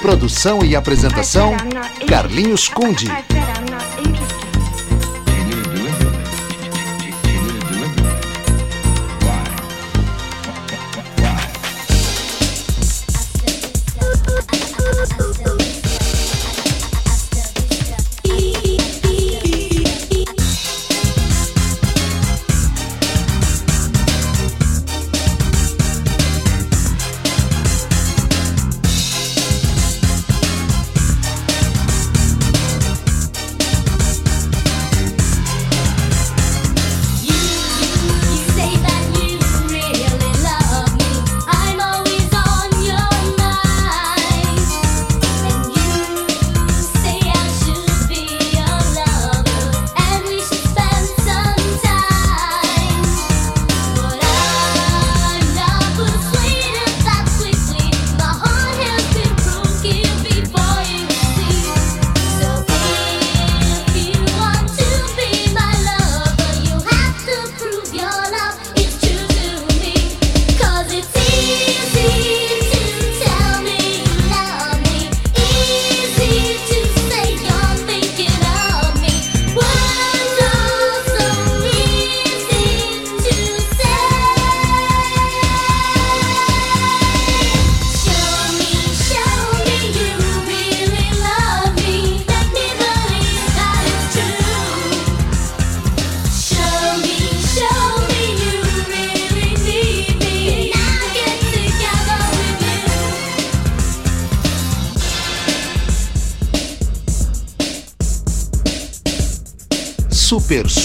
Produção 0.03 0.63
e 0.63 0.77
apresentação: 0.77 1.57
Carlinhos 2.07 2.69
Conde. 2.69 3.07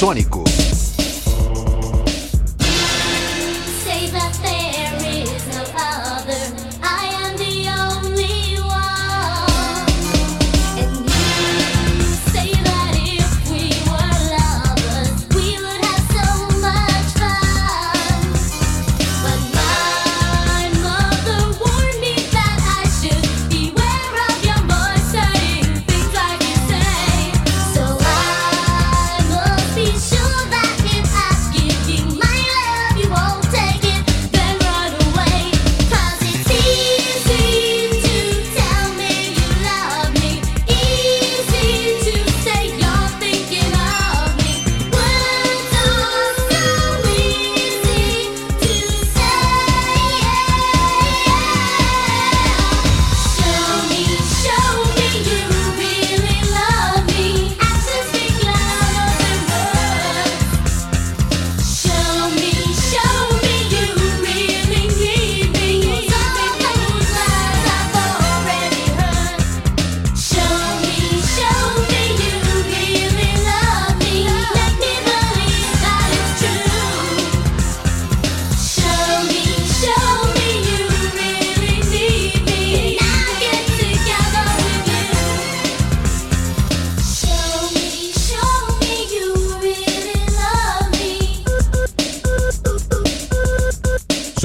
Supersônico. 0.04 0.33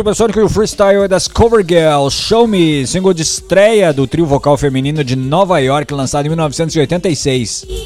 Supersônico 0.08 0.40
e 0.40 0.42
o 0.42 0.48
freestyle 0.48 1.02
é 1.02 1.08
das 1.08 1.28
Cover 1.28 1.62
Girls, 1.62 2.16
Show 2.16 2.46
Me, 2.46 2.86
single 2.86 3.12
de 3.12 3.20
estreia 3.20 3.92
do 3.92 4.06
trio 4.06 4.24
vocal 4.24 4.56
feminino 4.56 5.04
de 5.04 5.14
Nova 5.14 5.58
York, 5.58 5.92
lançado 5.92 6.24
em 6.24 6.30
1986. 6.30 7.66
Show 7.68 7.76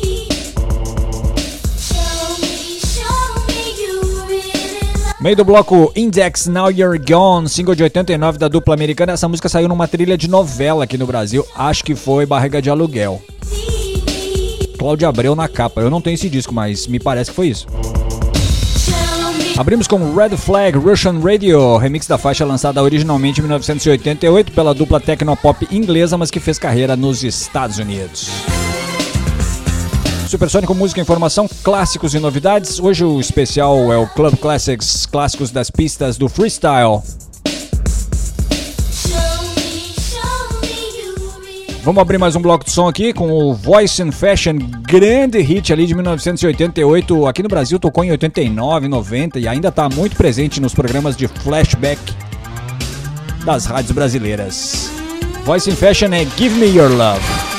me, 2.38 2.78
show 2.78 3.42
me 3.48 3.82
you 3.82 4.28
really 4.28 5.02
love 5.04 5.16
Meio 5.20 5.34
do 5.34 5.44
bloco 5.44 5.90
Index 5.96 6.46
Now 6.46 6.70
You're 6.70 6.96
Gone, 6.96 7.48
single 7.48 7.74
de 7.74 7.82
89 7.82 8.38
da 8.38 8.46
dupla 8.46 8.74
americana. 8.74 9.14
Essa 9.14 9.28
música 9.28 9.48
saiu 9.48 9.66
numa 9.66 9.88
trilha 9.88 10.16
de 10.16 10.30
novela 10.30 10.84
aqui 10.84 10.96
no 10.96 11.08
Brasil, 11.08 11.44
acho 11.56 11.82
que 11.82 11.96
foi 11.96 12.24
Barriga 12.24 12.62
de 12.62 12.70
Aluguel. 12.70 13.20
Cláudia 14.78 15.08
Abreu 15.08 15.34
na 15.34 15.48
capa. 15.48 15.80
Eu 15.80 15.90
não 15.90 16.00
tenho 16.00 16.14
esse 16.14 16.30
disco, 16.30 16.54
mas 16.54 16.86
me 16.86 17.00
parece 17.00 17.30
que 17.30 17.36
foi 17.36 17.48
isso. 17.48 17.66
Abrimos 19.56 19.86
com 19.86 20.14
Red 20.14 20.30
Flag 20.38 20.78
Russian 20.78 21.20
Radio, 21.20 21.76
remix 21.76 22.06
da 22.06 22.16
faixa 22.16 22.44
lançada 22.44 22.82
originalmente 22.82 23.40
em 23.40 23.42
1988 23.42 24.50
pela 24.52 24.72
dupla 24.72 24.98
tecnopop 24.98 25.68
inglesa, 25.70 26.16
mas 26.16 26.30
que 26.30 26.40
fez 26.40 26.58
carreira 26.58 26.96
nos 26.96 27.22
Estados 27.22 27.78
Unidos. 27.78 28.30
Supersônico 30.26 30.74
Música 30.74 31.00
e 31.00 31.02
Informação, 31.02 31.46
clássicos 31.62 32.14
e 32.14 32.18
novidades. 32.18 32.80
Hoje 32.80 33.04
o 33.04 33.20
especial 33.20 33.92
é 33.92 33.98
o 33.98 34.06
Club 34.06 34.36
Classics, 34.36 35.04
clássicos 35.04 35.50
das 35.50 35.70
pistas 35.70 36.16
do 36.16 36.30
freestyle. 36.30 37.02
Vamos 41.82 42.00
abrir 42.00 42.16
mais 42.16 42.36
um 42.36 42.40
bloco 42.40 42.64
de 42.64 42.70
som 42.70 42.86
aqui 42.86 43.12
com 43.12 43.28
o 43.32 43.52
Voice 43.52 44.00
and 44.00 44.12
Fashion, 44.12 44.56
grande 44.82 45.40
hit 45.40 45.72
ali 45.72 45.84
de 45.84 45.94
1988. 45.96 47.26
Aqui 47.26 47.42
no 47.42 47.48
Brasil 47.48 47.76
tocou 47.76 48.04
em 48.04 48.12
89, 48.12 48.86
90 48.86 49.40
e 49.40 49.48
ainda 49.48 49.66
está 49.66 49.88
muito 49.88 50.14
presente 50.14 50.60
nos 50.60 50.72
programas 50.72 51.16
de 51.16 51.26
flashback 51.26 52.00
das 53.44 53.66
rádios 53.66 53.90
brasileiras. 53.90 54.92
Voice 55.44 55.68
and 55.68 55.74
Fashion 55.74 56.12
é 56.12 56.24
Give 56.36 56.54
Me 56.54 56.66
Your 56.66 56.88
Love. 56.88 57.51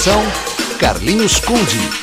Apresentação: 0.00 0.22
Carlinhos 0.78 1.38
Conde. 1.40 1.99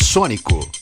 Supersônico. 0.00 0.79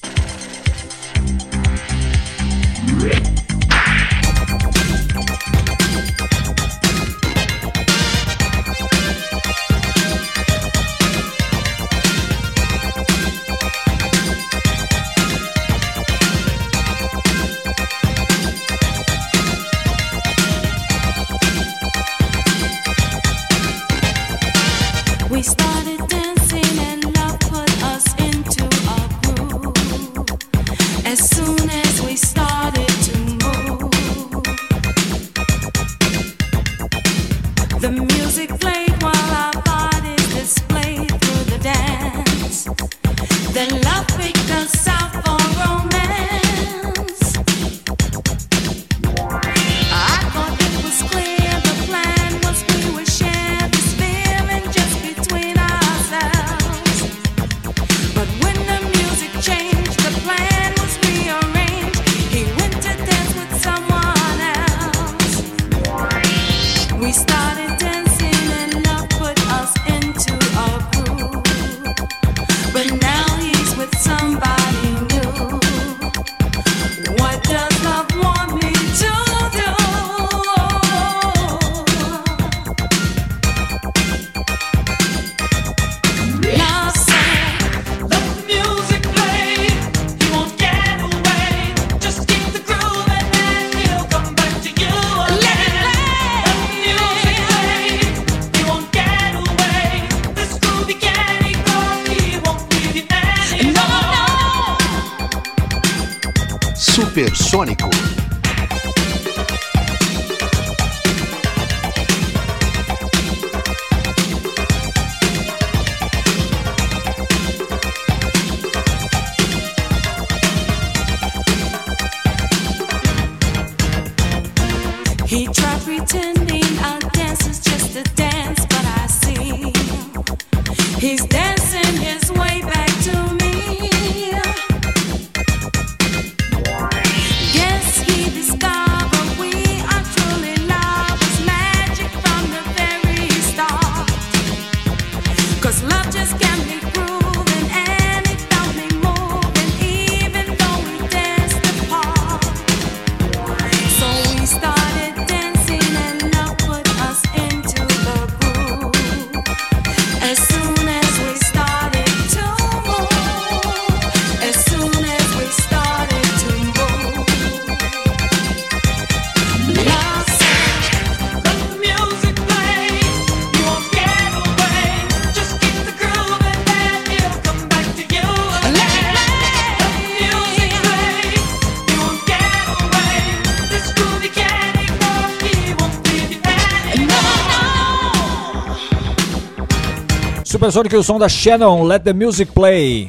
Supersonic 190.69 190.95
e 190.95 190.99
o 190.99 191.03
som 191.03 191.19
da 191.19 191.31
Shannon, 191.31 191.82
Let 191.82 192.03
the 192.03 192.12
Music 192.12 192.53
Play. 192.53 193.09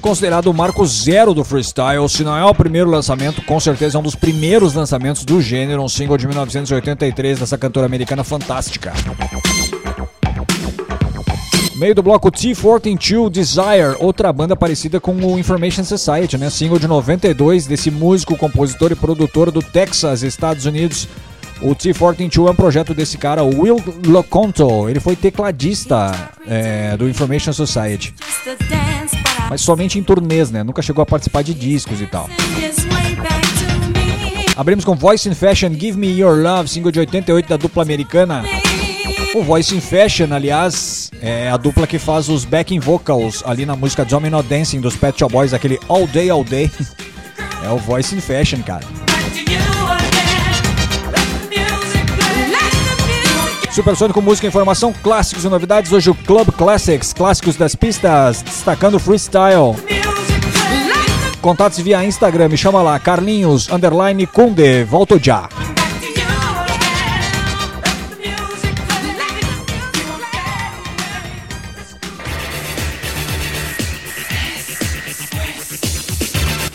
Considerado 0.00 0.46
o 0.46 0.54
marco 0.54 0.86
zero 0.86 1.34
do 1.34 1.44
freestyle, 1.44 2.08
se 2.08 2.24
não 2.24 2.34
é 2.34 2.42
o 2.42 2.54
primeiro 2.54 2.88
lançamento, 2.88 3.42
com 3.42 3.60
certeza 3.60 3.98
é 3.98 4.00
um 4.00 4.02
dos 4.02 4.14
primeiros 4.14 4.72
lançamentos 4.72 5.26
do 5.26 5.38
gênero, 5.42 5.82
um 5.82 5.88
single 5.88 6.16
de 6.16 6.26
1983 6.26 7.40
dessa 7.40 7.58
cantora 7.58 7.84
americana 7.84 8.24
fantástica. 8.24 8.94
Meio 11.76 11.94
do 11.94 12.02
bloco 12.02 12.30
T-42 12.30 13.28
Desire, 13.28 13.96
outra 14.00 14.32
banda 14.32 14.56
parecida 14.56 14.98
com 14.98 15.14
o 15.14 15.38
Information 15.38 15.84
Society, 15.84 16.38
né? 16.38 16.48
Single 16.48 16.78
de 16.78 16.88
92 16.88 17.66
desse 17.66 17.90
músico, 17.90 18.34
compositor 18.34 18.92
e 18.92 18.96
produtor 18.96 19.50
do 19.50 19.60
Texas, 19.60 20.22
Estados 20.22 20.64
Unidos. 20.64 21.06
O 21.60 21.74
T-42 21.74 22.46
é 22.46 22.50
um 22.50 22.54
projeto 22.54 22.94
desse 22.94 23.18
cara, 23.18 23.42
o 23.42 23.62
Will 23.62 23.82
Loconto. 24.06 24.88
Ele 24.88 25.00
foi 25.00 25.16
tecladista 25.16 26.30
é, 26.46 26.96
do 26.96 27.08
Information 27.08 27.52
Society, 27.52 28.14
mas 29.50 29.60
somente 29.60 29.98
em 29.98 30.02
turnês, 30.02 30.50
né? 30.50 30.62
Nunca 30.62 30.82
chegou 30.82 31.02
a 31.02 31.06
participar 31.06 31.42
de 31.42 31.54
discos 31.54 32.00
e 32.00 32.06
tal. 32.06 32.28
Abrimos 34.56 34.84
com 34.84 34.94
Voice 34.94 35.28
in 35.28 35.34
Fashion, 35.34 35.72
Give 35.72 35.96
Me 35.96 36.08
Your 36.08 36.36
Love, 36.36 36.68
single 36.68 36.92
de 36.92 37.00
88 37.00 37.48
da 37.48 37.56
dupla 37.56 37.82
americana. 37.82 38.44
O 39.34 39.42
Voice 39.42 39.74
in 39.74 39.80
Fashion, 39.80 40.32
aliás, 40.32 41.10
é 41.20 41.50
a 41.50 41.56
dupla 41.56 41.86
que 41.86 41.98
faz 41.98 42.28
os 42.28 42.44
backing 42.44 42.80
vocals 42.80 43.42
ali 43.44 43.66
na 43.66 43.76
música 43.76 44.04
Domino 44.04 44.42
Dancing 44.42 44.80
dos 44.80 44.96
Pet 44.96 45.18
Shop 45.18 45.32
Boys, 45.32 45.52
aquele 45.52 45.78
All 45.88 46.06
Day 46.06 46.30
All 46.30 46.44
Day. 46.44 46.70
É 47.60 47.70
o 47.70 47.76
Voice 47.76 48.14
in 48.14 48.20
Fashion, 48.20 48.62
cara. 48.62 48.86
Supersônico 53.78 54.20
Música, 54.20 54.46
Informação, 54.46 54.92
Clássicos 54.92 55.44
e 55.44 55.48
Novidades. 55.48 55.92
Hoje 55.92 56.10
o 56.10 56.14
Club 56.14 56.50
Classics, 56.50 57.12
clássicos 57.12 57.54
das 57.54 57.76
pistas, 57.76 58.42
destacando 58.42 58.98
freestyle. 58.98 59.76
Contatos 61.40 61.78
via 61.78 62.04
Instagram, 62.04 62.48
me 62.48 62.56
chama 62.56 62.82
lá, 62.82 62.98
Carlinhos, 62.98 63.70
underline 63.70 64.26
Kunde. 64.26 64.82
Volto 64.82 65.16
já. 65.22 65.48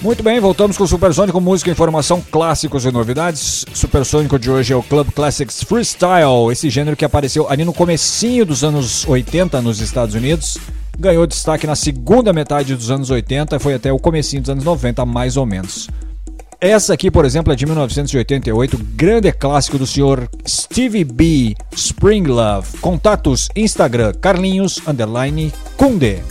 Muito 0.04 0.22
bem, 0.22 0.38
voltamos 0.38 0.78
com 0.78 0.84
o 0.84 0.88
Supersônico 0.88 1.40
Música, 1.40 1.72
Informação, 1.72 2.22
Clássicos 2.30 2.84
e 2.84 2.92
Novidades. 2.92 3.66
Supersônico 3.74 4.38
de 4.38 4.52
hoje 4.52 4.74
é 4.74 4.76
o 4.76 4.84
Club 4.84 5.10
Classics 5.12 5.64
Freestyle, 5.64 6.52
esse 6.52 6.70
gênero 6.70 6.98
que 6.98 7.06
apareceu 7.06 7.50
ali 7.50 7.64
no 7.64 7.72
comecinho 7.72 8.46
dos 8.46 8.66
anos 8.66 9.08
80 9.08 9.62
nos 9.62 9.80
Estados 9.80 10.14
Unidos. 10.14 10.58
Ganhou 11.00 11.26
destaque 11.26 11.66
na 11.66 11.74
segunda 11.74 12.34
metade 12.34 12.76
dos 12.76 12.92
anos 12.92 13.10
80 13.10 13.56
e 13.56 13.60
foi 13.60 13.76
até 13.76 13.94
o 13.94 13.98
comecinho 13.98 14.42
dos 14.42 14.50
anos 14.50 14.66
90, 14.66 15.06
mais 15.06 15.38
ou 15.38 15.46
menos. 15.46 15.88
Essa 16.60 16.94
aqui, 16.94 17.10
por 17.10 17.24
exemplo, 17.24 17.54
é 17.54 17.56
de 17.56 17.66
1988, 17.66 18.78
grande 18.96 19.32
clássico 19.32 19.78
do 19.78 19.88
senhor 19.88 20.30
Stevie 20.46 21.06
B. 21.06 21.56
Spring 21.74 22.24
Love. 22.28 22.78
Contatos 22.80 23.48
Instagram 23.56 24.12
Carlinhos 24.20 24.82
underline 24.86 25.54
Kunde. 25.78 26.22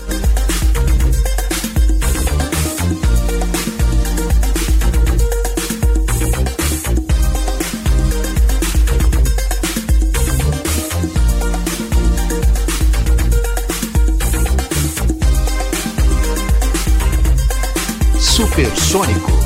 Supersônico. 18.52 19.41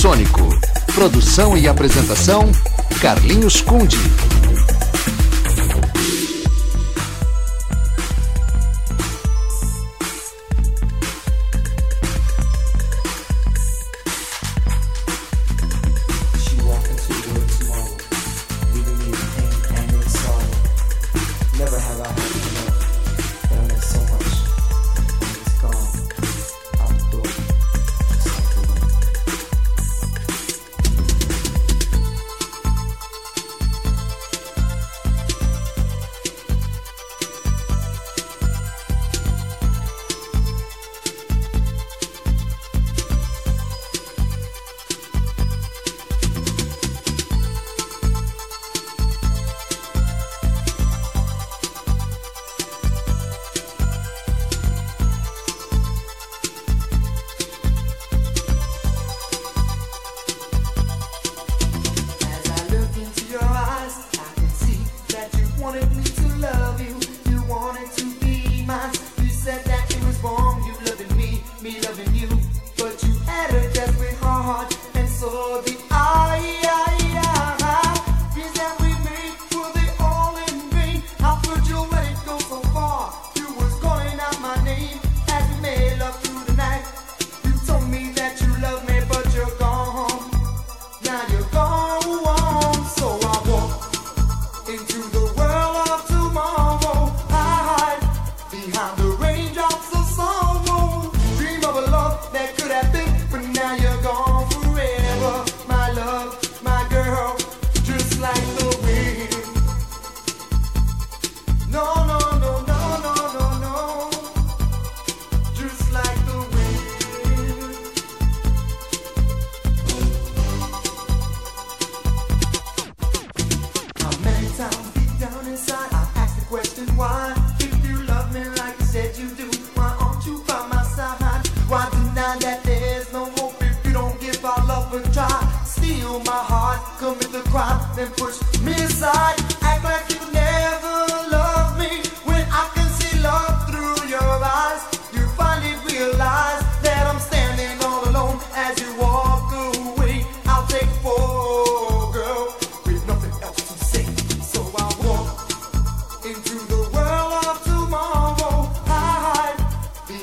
Supersônico. 0.00 0.48
Produção 0.94 1.58
e 1.58 1.68
apresentação: 1.68 2.50
Carlinhos 3.02 3.60
Conde. 3.60 3.98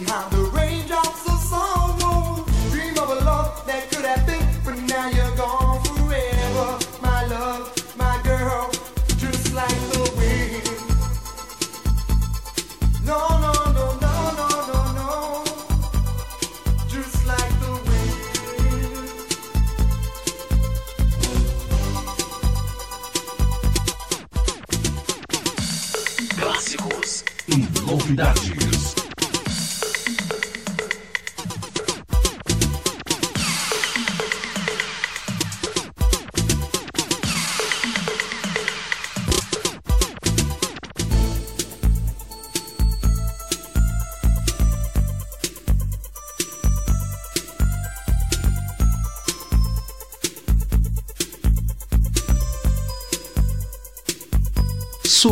how 0.06 0.37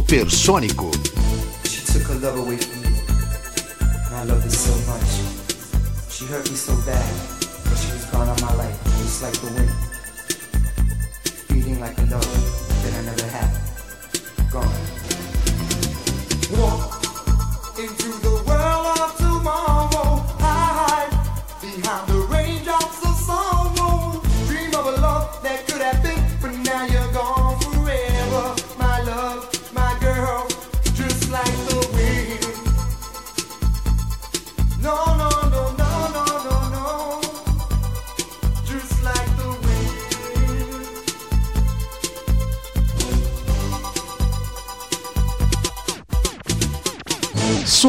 Supersônico. 0.08 1.05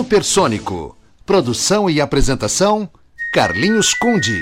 Supersônico. 0.06 0.96
Produção 1.26 1.90
e 1.90 2.00
apresentação: 2.00 2.88
Carlinhos 3.32 3.92
Conde. 3.92 4.40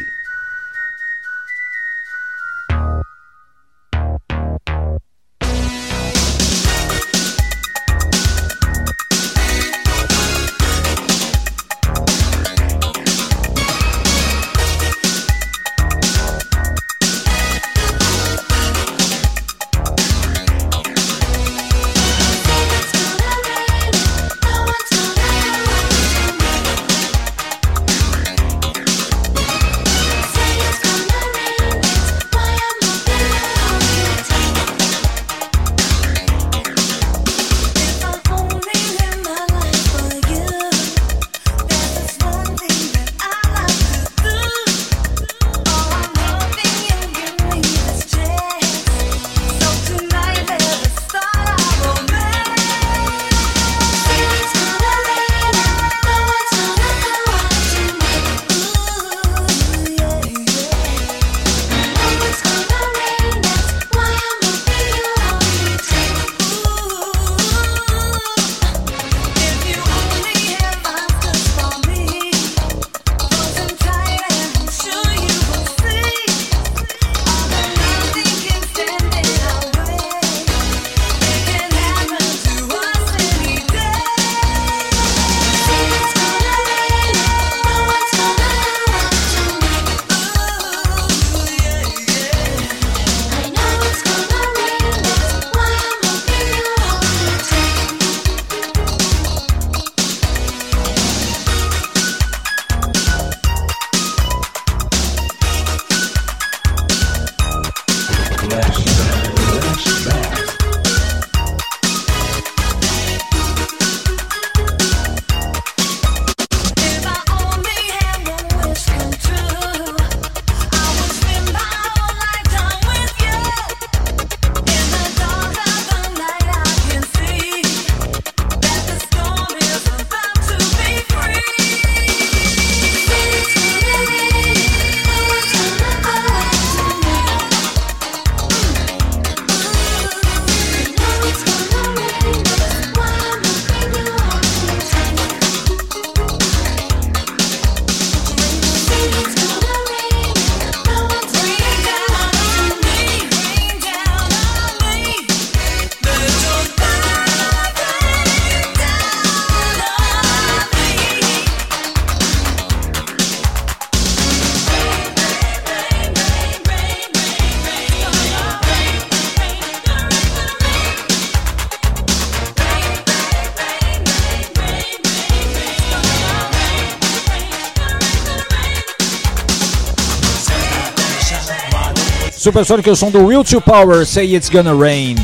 Supersonic, 182.45 182.91
o 182.91 182.95
som 182.95 183.11
do 183.11 183.25
Will 183.25 183.43
to 183.43 183.59
Power, 183.59 184.05
Say 184.05 184.37
It's 184.37 184.51
Gonna 184.51 184.75
Rain. 184.75 185.17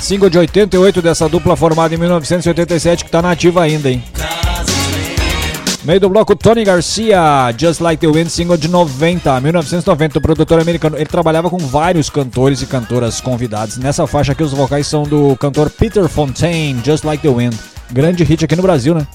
Single 0.00 0.30
de 0.30 0.38
88 0.38 1.02
dessa 1.02 1.28
dupla 1.28 1.54
formada 1.54 1.94
em 1.94 1.98
1987 1.98 3.04
que 3.04 3.10
tá 3.10 3.20
nativa 3.20 3.60
ainda, 3.60 3.90
hein? 3.90 4.02
Meio 5.84 6.00
do 6.00 6.08
bloco 6.08 6.34
Tony 6.34 6.64
Garcia, 6.64 7.54
Just 7.58 7.82
Like 7.82 8.00
the 8.00 8.10
Wind, 8.10 8.30
single 8.30 8.56
de 8.56 8.68
90, 8.68 9.38
1990, 9.38 10.18
o 10.18 10.22
produtor 10.22 10.62
americano. 10.62 10.96
Ele 10.96 11.04
trabalhava 11.04 11.50
com 11.50 11.58
vários 11.58 12.08
cantores 12.08 12.62
e 12.62 12.66
cantoras 12.66 13.20
convidados. 13.20 13.76
Nessa 13.76 14.06
faixa 14.06 14.32
aqui 14.32 14.42
os 14.42 14.54
vocais 14.54 14.86
são 14.86 15.02
do 15.02 15.36
cantor 15.36 15.68
Peter 15.68 16.08
Fontaine, 16.08 16.80
Just 16.82 17.04
Like 17.04 17.22
the 17.22 17.28
Wind. 17.28 17.54
Grande 17.92 18.24
hit 18.24 18.46
aqui 18.46 18.56
no 18.56 18.62
Brasil, 18.62 18.94
né? 18.94 19.06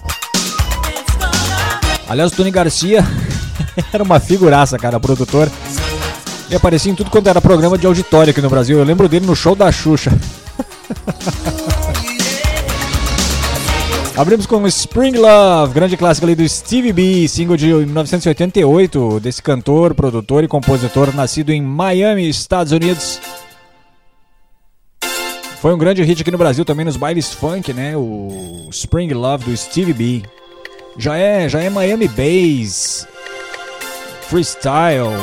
Aliás, 2.08 2.32
o 2.32 2.36
Tony 2.36 2.52
Garcia 2.52 3.04
era 3.92 4.04
uma 4.04 4.20
figuraça, 4.20 4.78
cara, 4.78 5.00
produtor. 5.00 5.50
E 6.54 6.56
aparecia 6.56 6.92
em 6.92 6.96
tudo 6.96 7.10
quanto 7.10 7.28
era 7.28 7.42
programa 7.42 7.80
de 7.80 7.88
auditório 7.88 8.30
aqui 8.30 8.40
no 8.40 8.48
Brasil. 8.48 8.78
Eu 8.78 8.86
lembro 8.86 9.10
dele 9.10 9.26
no 9.26 9.36
show 9.36 9.56
da 9.56 9.72
Xuxa. 9.72 10.12
Abrimos 14.16 14.46
com 14.46 14.68
Spring 14.68 15.18
Love, 15.18 15.74
grande 15.74 15.98
clássico 15.98 16.28
ali 16.28 16.36
do 16.36 16.48
Stevie 16.48 16.94
B, 16.94 17.28
single 17.28 17.58
de 17.58 17.74
1988, 17.74 19.20
desse 19.20 19.42
cantor, 19.42 19.96
produtor 19.96 20.44
e 20.44 20.48
compositor 20.48 21.12
nascido 21.16 21.50
em 21.50 21.60
Miami, 21.60 22.30
Estados 22.30 22.72
Unidos. 22.72 23.20
Foi 25.60 25.74
um 25.74 25.78
grande 25.80 26.04
hit 26.04 26.22
aqui 26.22 26.30
no 26.30 26.38
Brasil 26.38 26.64
também 26.64 26.86
nos 26.86 26.98
bailes 26.98 27.34
funk, 27.34 27.74
né? 27.74 27.98
O 27.98 28.68
Spring 28.70 29.12
Love 29.12 29.46
do 29.46 29.58
Stevie 29.58 29.94
B. 29.94 30.22
Já 31.00 31.18
é, 31.18 31.50
já 31.50 31.60
é 31.60 31.72
Miami 31.72 32.08
Bass, 32.08 33.08
freestyle, 34.30 35.18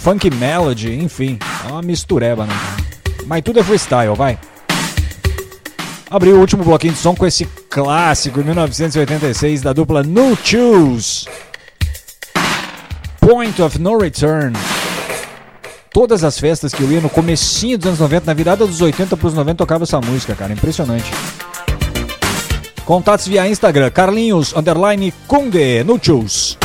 funk 0.00 0.30
melody, 0.30 0.94
enfim, 0.94 1.38
é 1.68 1.72
uma 1.72 1.82
mistureba, 1.82 2.46
né? 2.46 2.54
Mas 3.26 3.42
tudo 3.42 3.60
é 3.60 3.62
freestyle, 3.62 4.14
vai. 4.16 4.38
Abriu 6.10 6.36
o 6.36 6.40
último 6.40 6.64
bloquinho 6.64 6.94
de 6.94 6.98
som 6.98 7.14
com 7.14 7.26
esse 7.26 7.44
clássico 7.68 8.40
de 8.40 8.46
1986 8.46 9.60
da 9.60 9.72
dupla 9.74 10.02
No 10.02 10.36
Choose. 10.42 11.26
Point 13.20 13.60
of 13.60 13.78
No 13.78 13.98
Return. 13.98 14.56
Todas 15.92 16.24
as 16.24 16.38
festas 16.40 16.72
que 16.72 16.82
eu 16.82 16.90
ia 16.90 17.00
no 17.00 17.10
comecinho 17.10 17.76
dos 17.76 17.88
anos 17.88 18.00
90, 18.00 18.26
na 18.26 18.32
virada 18.34 18.66
dos 18.66 18.80
80 18.80 19.16
para 19.16 19.26
os 19.26 19.34
90, 19.34 19.58
tocava 19.58 19.84
essa 19.84 20.00
música, 20.00 20.34
cara. 20.34 20.52
Impressionante. 20.52 21.10
Contatos 22.86 23.28
via 23.28 23.46
Instagram, 23.46 23.90
Carlinhos, 23.90 24.54
underline, 24.56 25.12
Kunde, 25.28 25.84
No 25.84 26.00
Choose. 26.02 26.56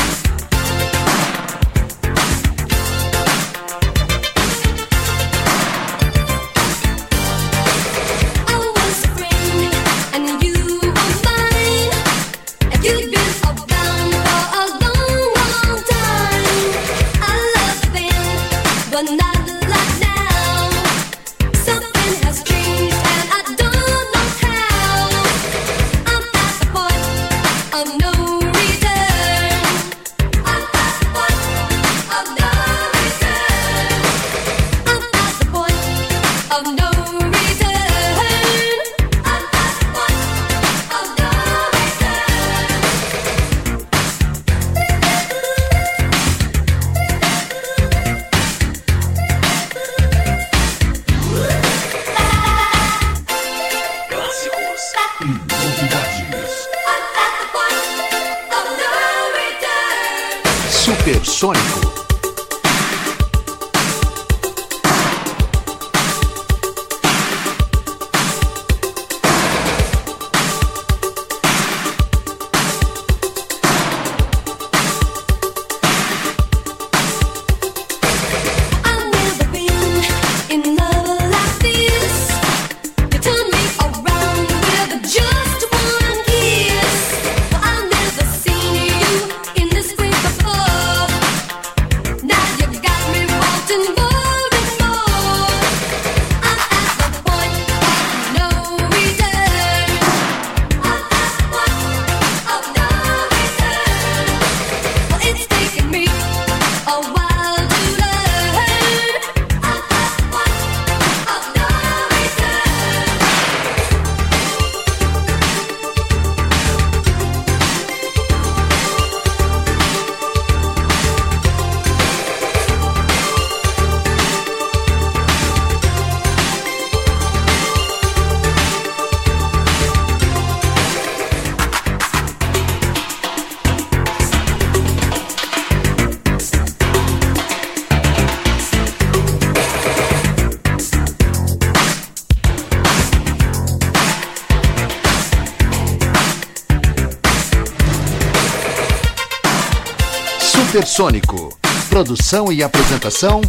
Supersônico. 150.96 151.60
Produção 151.90 152.54
e 152.54 152.64
apresentação: 152.64 153.42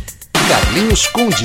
Carlinhos 0.49 1.07
Conde. 1.07 1.45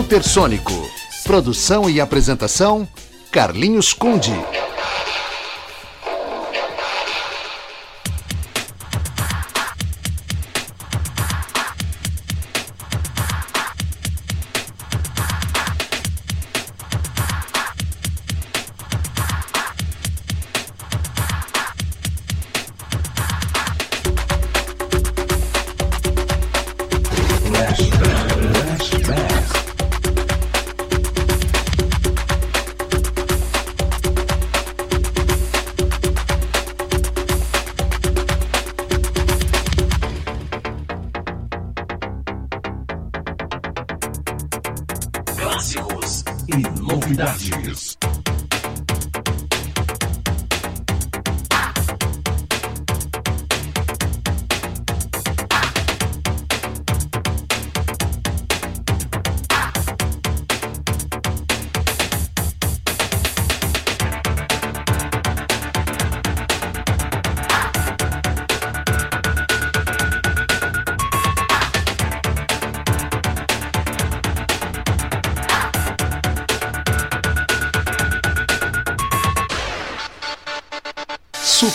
Supersônico. 0.00 0.72
Produção 1.24 1.90
e 1.90 2.00
apresentação, 2.00 2.88
Carlinhos 3.30 3.92
Conde. 3.92 4.32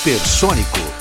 Supersônico. 0.05 0.94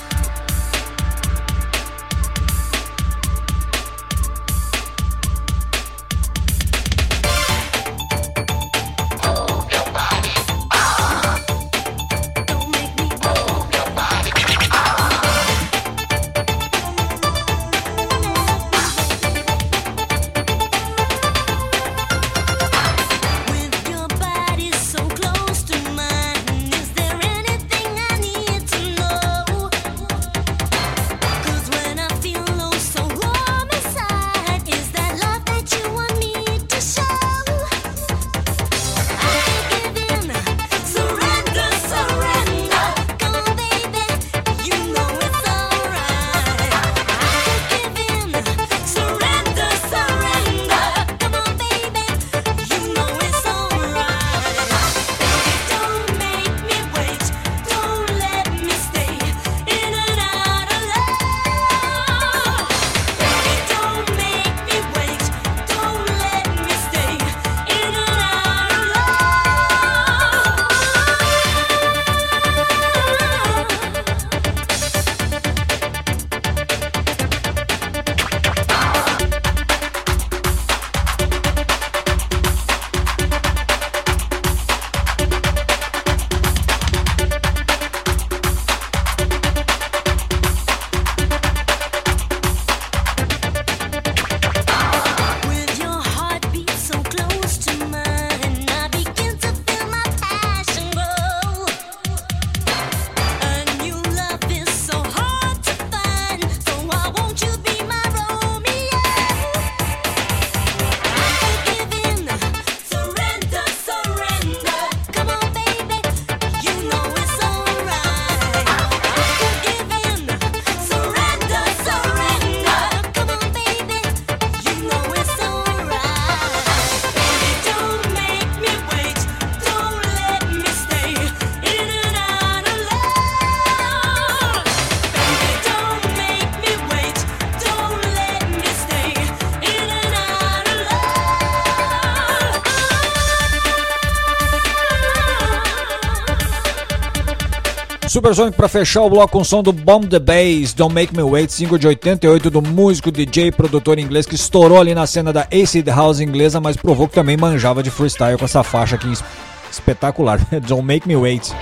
Supersonic 148.24 148.56
para 148.56 148.68
fechar 148.68 149.02
o 149.02 149.10
bloco 149.10 149.28
com 149.32 149.40
o 149.40 149.44
som 149.44 149.62
do 149.62 149.70
Bomb 149.70 150.06
the 150.08 150.18
Bass, 150.18 150.72
Don't 150.72 150.94
Make 150.94 151.14
Me 151.14 151.22
Wait, 151.22 151.50
single 151.52 151.76
de 151.76 151.86
88 151.86 152.48
do 152.48 152.62
músico, 152.62 153.12
DJ 153.12 153.52
produtor 153.52 153.98
inglês 153.98 154.24
que 154.24 154.34
estourou 154.34 154.80
ali 154.80 154.94
na 154.94 155.06
cena 155.06 155.30
da 155.30 155.46
Acid 155.52 155.86
House 155.88 156.20
inglesa, 156.20 156.58
mas 156.58 156.74
provou 156.74 157.06
que 157.06 157.12
também 157.14 157.36
manjava 157.36 157.82
de 157.82 157.90
freestyle 157.90 158.38
com 158.38 158.46
essa 158.46 158.62
faixa 158.62 158.94
aqui 158.96 159.12
es- 159.12 159.22
espetacular, 159.70 160.40
Don't 160.66 160.82
Make 160.86 161.06
Me 161.06 161.14
Wait. 161.14 161.52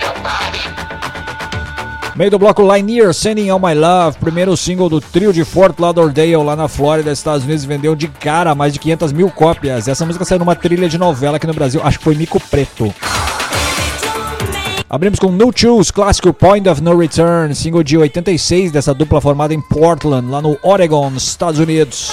Meio 2.15 2.31
do 2.31 2.39
bloco 2.39 2.61
Linear, 2.73 3.13
Sending 3.13 3.49
All 3.49 3.59
My 3.59 3.73
Love, 3.73 4.17
primeiro 4.19 4.55
single 4.55 4.87
do 4.87 5.01
trio 5.01 5.33
de 5.33 5.43
Fort 5.43 5.77
Lauderdale 5.77 6.37
lá 6.37 6.55
na 6.55 6.69
Flórida, 6.69 7.11
Estados 7.11 7.43
Unidos, 7.43 7.65
vendeu 7.65 7.93
de 7.93 8.07
cara 8.07 8.55
mais 8.55 8.71
de 8.71 8.79
500 8.79 9.11
mil 9.11 9.29
cópias. 9.29 9.89
Essa 9.89 10.05
música 10.05 10.23
saiu 10.23 10.39
numa 10.39 10.55
trilha 10.55 10.87
de 10.87 10.97
novela 10.97 11.35
aqui 11.35 11.45
no 11.45 11.53
Brasil, 11.53 11.81
acho 11.83 11.97
que 11.97 12.05
foi 12.05 12.15
Mico 12.15 12.39
Preto. 12.39 12.93
Abrimos 14.93 15.17
com 15.17 15.31
No 15.31 15.51
Choose, 15.51 15.91
clássico 15.91 16.31
Point 16.31 16.69
of 16.69 16.79
No 16.79 16.95
Return, 16.95 17.55
single 17.55 17.81
de 17.81 17.97
86 17.97 18.71
dessa 18.71 18.93
dupla 18.93 19.19
formada 19.19 19.51
em 19.51 19.59
Portland, 19.59 20.29
lá 20.29 20.39
no 20.39 20.55
Oregon, 20.61 21.11
Estados 21.17 21.59
Unidos. 21.59 22.11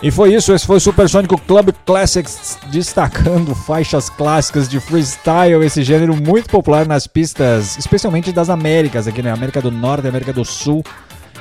E 0.00 0.08
foi 0.12 0.36
isso, 0.36 0.54
esse 0.54 0.64
foi 0.64 0.76
o 0.76 0.80
Supersônico 0.80 1.36
Club 1.36 1.70
Classics, 1.84 2.56
destacando 2.70 3.56
faixas 3.56 4.08
clássicas 4.08 4.68
de 4.68 4.78
freestyle, 4.78 5.64
esse 5.64 5.82
gênero 5.82 6.14
muito 6.14 6.48
popular 6.48 6.86
nas 6.86 7.08
pistas, 7.08 7.76
especialmente 7.76 8.30
das 8.30 8.48
Américas, 8.48 9.08
aqui 9.08 9.20
na 9.20 9.32
América 9.32 9.60
do 9.60 9.72
Norte 9.72 10.06
América 10.06 10.32
do 10.32 10.44
Sul, 10.44 10.84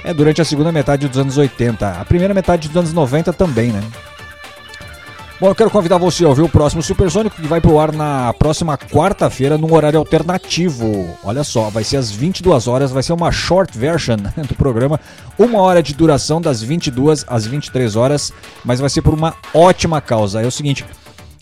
é 0.04 0.16
durante 0.16 0.42
a 0.42 0.46
segunda 0.46 0.72
metade 0.72 1.08
dos 1.08 1.20
anos 1.20 1.38
80, 1.38 1.88
a 1.88 2.06
primeira 2.06 2.34
metade 2.34 2.68
dos 2.68 2.78
anos 2.78 2.92
90 2.92 3.32
também, 3.34 3.70
né? 3.72 3.84
Bom, 5.40 5.50
eu 5.50 5.56
quero 5.56 5.70
convidar 5.70 6.00
você 6.00 6.26
a 6.26 6.30
ouvir 6.30 6.42
o 6.42 6.50
próximo 6.50 6.82
Supersônico 6.82 7.36
que 7.36 7.48
vai 7.48 7.62
pro 7.62 7.78
ar 7.80 7.92
na 7.92 8.34
próxima 8.34 8.76
quarta-feira 8.76 9.56
num 9.56 9.72
horário 9.72 10.00
alternativo. 10.00 11.08
Olha 11.24 11.44
só, 11.44 11.70
vai 11.70 11.84
ser 11.84 11.98
às 11.98 12.10
22 12.10 12.68
horas, 12.68 12.90
vai 12.90 13.04
ser 13.04 13.14
uma 13.14 13.32
short 13.32 13.78
version 13.78 14.18
do 14.50 14.56
programa, 14.56 15.00
uma 15.38 15.62
hora 15.62 15.84
de 15.84 15.94
duração 15.94 16.42
das 16.42 16.64
22 16.64 17.24
às 17.28 17.46
23 17.46 17.96
horas, 17.96 18.34
mas 18.66 18.80
vai 18.80 18.90
ser 18.90 19.04
por 19.04 19.14
uma 19.14 19.36
ótima 19.54 20.02
causa. 20.02 20.42
É 20.42 20.48
o 20.48 20.52
seguinte, 20.52 20.84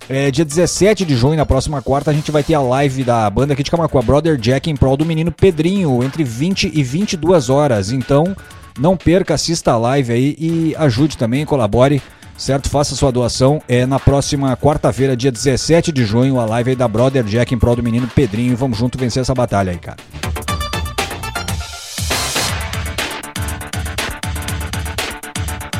é, 0.09 0.29
dia 0.29 0.43
17 0.43 1.05
de 1.05 1.15
junho, 1.15 1.37
na 1.37 1.45
próxima 1.45 1.81
quarta, 1.81 2.11
a 2.11 2.13
gente 2.13 2.31
vai 2.31 2.43
ter 2.43 2.55
a 2.55 2.61
live 2.61 3.01
da 3.01 3.29
banda 3.29 3.53
aqui 3.53 3.63
de 3.63 3.71
Camacuã, 3.71 4.01
Brother 4.03 4.35
Jack, 4.35 4.69
em 4.69 4.75
prol 4.75 4.97
do 4.97 5.05
menino 5.05 5.31
Pedrinho, 5.31 6.03
entre 6.03 6.21
20 6.21 6.69
e 6.73 6.83
22 6.83 7.49
horas. 7.49 7.93
Então, 7.93 8.35
não 8.77 8.97
perca, 8.97 9.35
assista 9.35 9.71
a 9.71 9.77
live 9.77 10.11
aí 10.11 10.35
e 10.37 10.75
ajude 10.77 11.17
também, 11.17 11.45
colabore, 11.45 12.01
certo? 12.37 12.69
Faça 12.69 12.95
sua 12.95 13.11
doação. 13.11 13.61
É 13.67 13.85
na 13.85 13.99
próxima 13.99 14.55
quarta-feira, 14.57 15.15
dia 15.15 15.31
17 15.31 15.91
de 15.91 16.05
junho, 16.05 16.39
a 16.39 16.45
live 16.45 16.71
aí 16.71 16.75
da 16.75 16.87
Brother 16.87 17.23
Jack 17.23 17.53
em 17.53 17.57
prol 17.57 17.75
do 17.75 17.83
menino 17.83 18.07
Pedrinho. 18.07 18.55
Vamos 18.55 18.77
junto 18.77 18.97
vencer 18.97 19.21
essa 19.21 19.33
batalha 19.33 19.71
aí, 19.71 19.77
cara. 19.77 19.97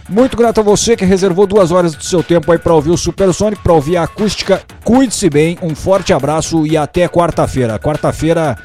Muito 0.08 0.38
grato 0.38 0.60
a 0.60 0.64
você 0.64 0.96
que 0.96 1.04
reservou 1.04 1.48
duas 1.48 1.72
horas 1.72 1.96
do 1.96 2.04
seu 2.04 2.24
tempo 2.24 2.52
aí 2.52 2.60
para 2.60 2.74
ouvir 2.74 2.92
o 2.92 2.98
Supersonic, 2.98 3.62
para 3.62 3.74
ouvir 3.74 3.98
a 3.98 4.04
acústica. 4.04 4.62
Cuide-se 4.84 5.30
bem, 5.30 5.58
um 5.62 5.74
forte 5.76 6.14
abraço 6.14 6.66
e 6.66 6.78
até 6.78 7.08
quarta-feira. 7.10 7.80
Quarta-feira 7.80 8.56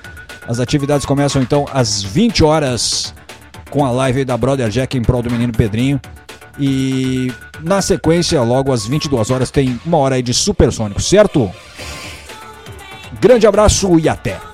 as 0.47 0.61
atividades 0.61 1.07
começam 1.07 1.41
então 1.41 1.65
às 1.73 2.03
20 2.03 2.45
horas 2.45 3.15
com 3.71 3.85
a 3.85 3.91
live 3.91 4.25
da 4.25 4.37
Brother 4.37 4.69
Jack 4.69 4.99
em 4.99 5.03
prol 5.03 5.23
do 5.23 5.31
menino 5.31 5.53
Pedrinho. 5.53 6.01
E 6.59 7.33
na 7.63 7.81
sequência, 7.81 8.43
logo 8.43 8.73
às 8.73 8.87
22 8.87 9.31
horas, 9.31 9.51
tem 9.51 9.81
uma 9.85 9.99
hora 9.99 10.17
aí 10.17 10.23
de 10.23 10.35
Supersônico, 10.35 11.01
certo? 11.01 11.51
Grande 13.21 13.47
abraço 13.47 13.99
e 13.99 14.09
até! 14.09 14.50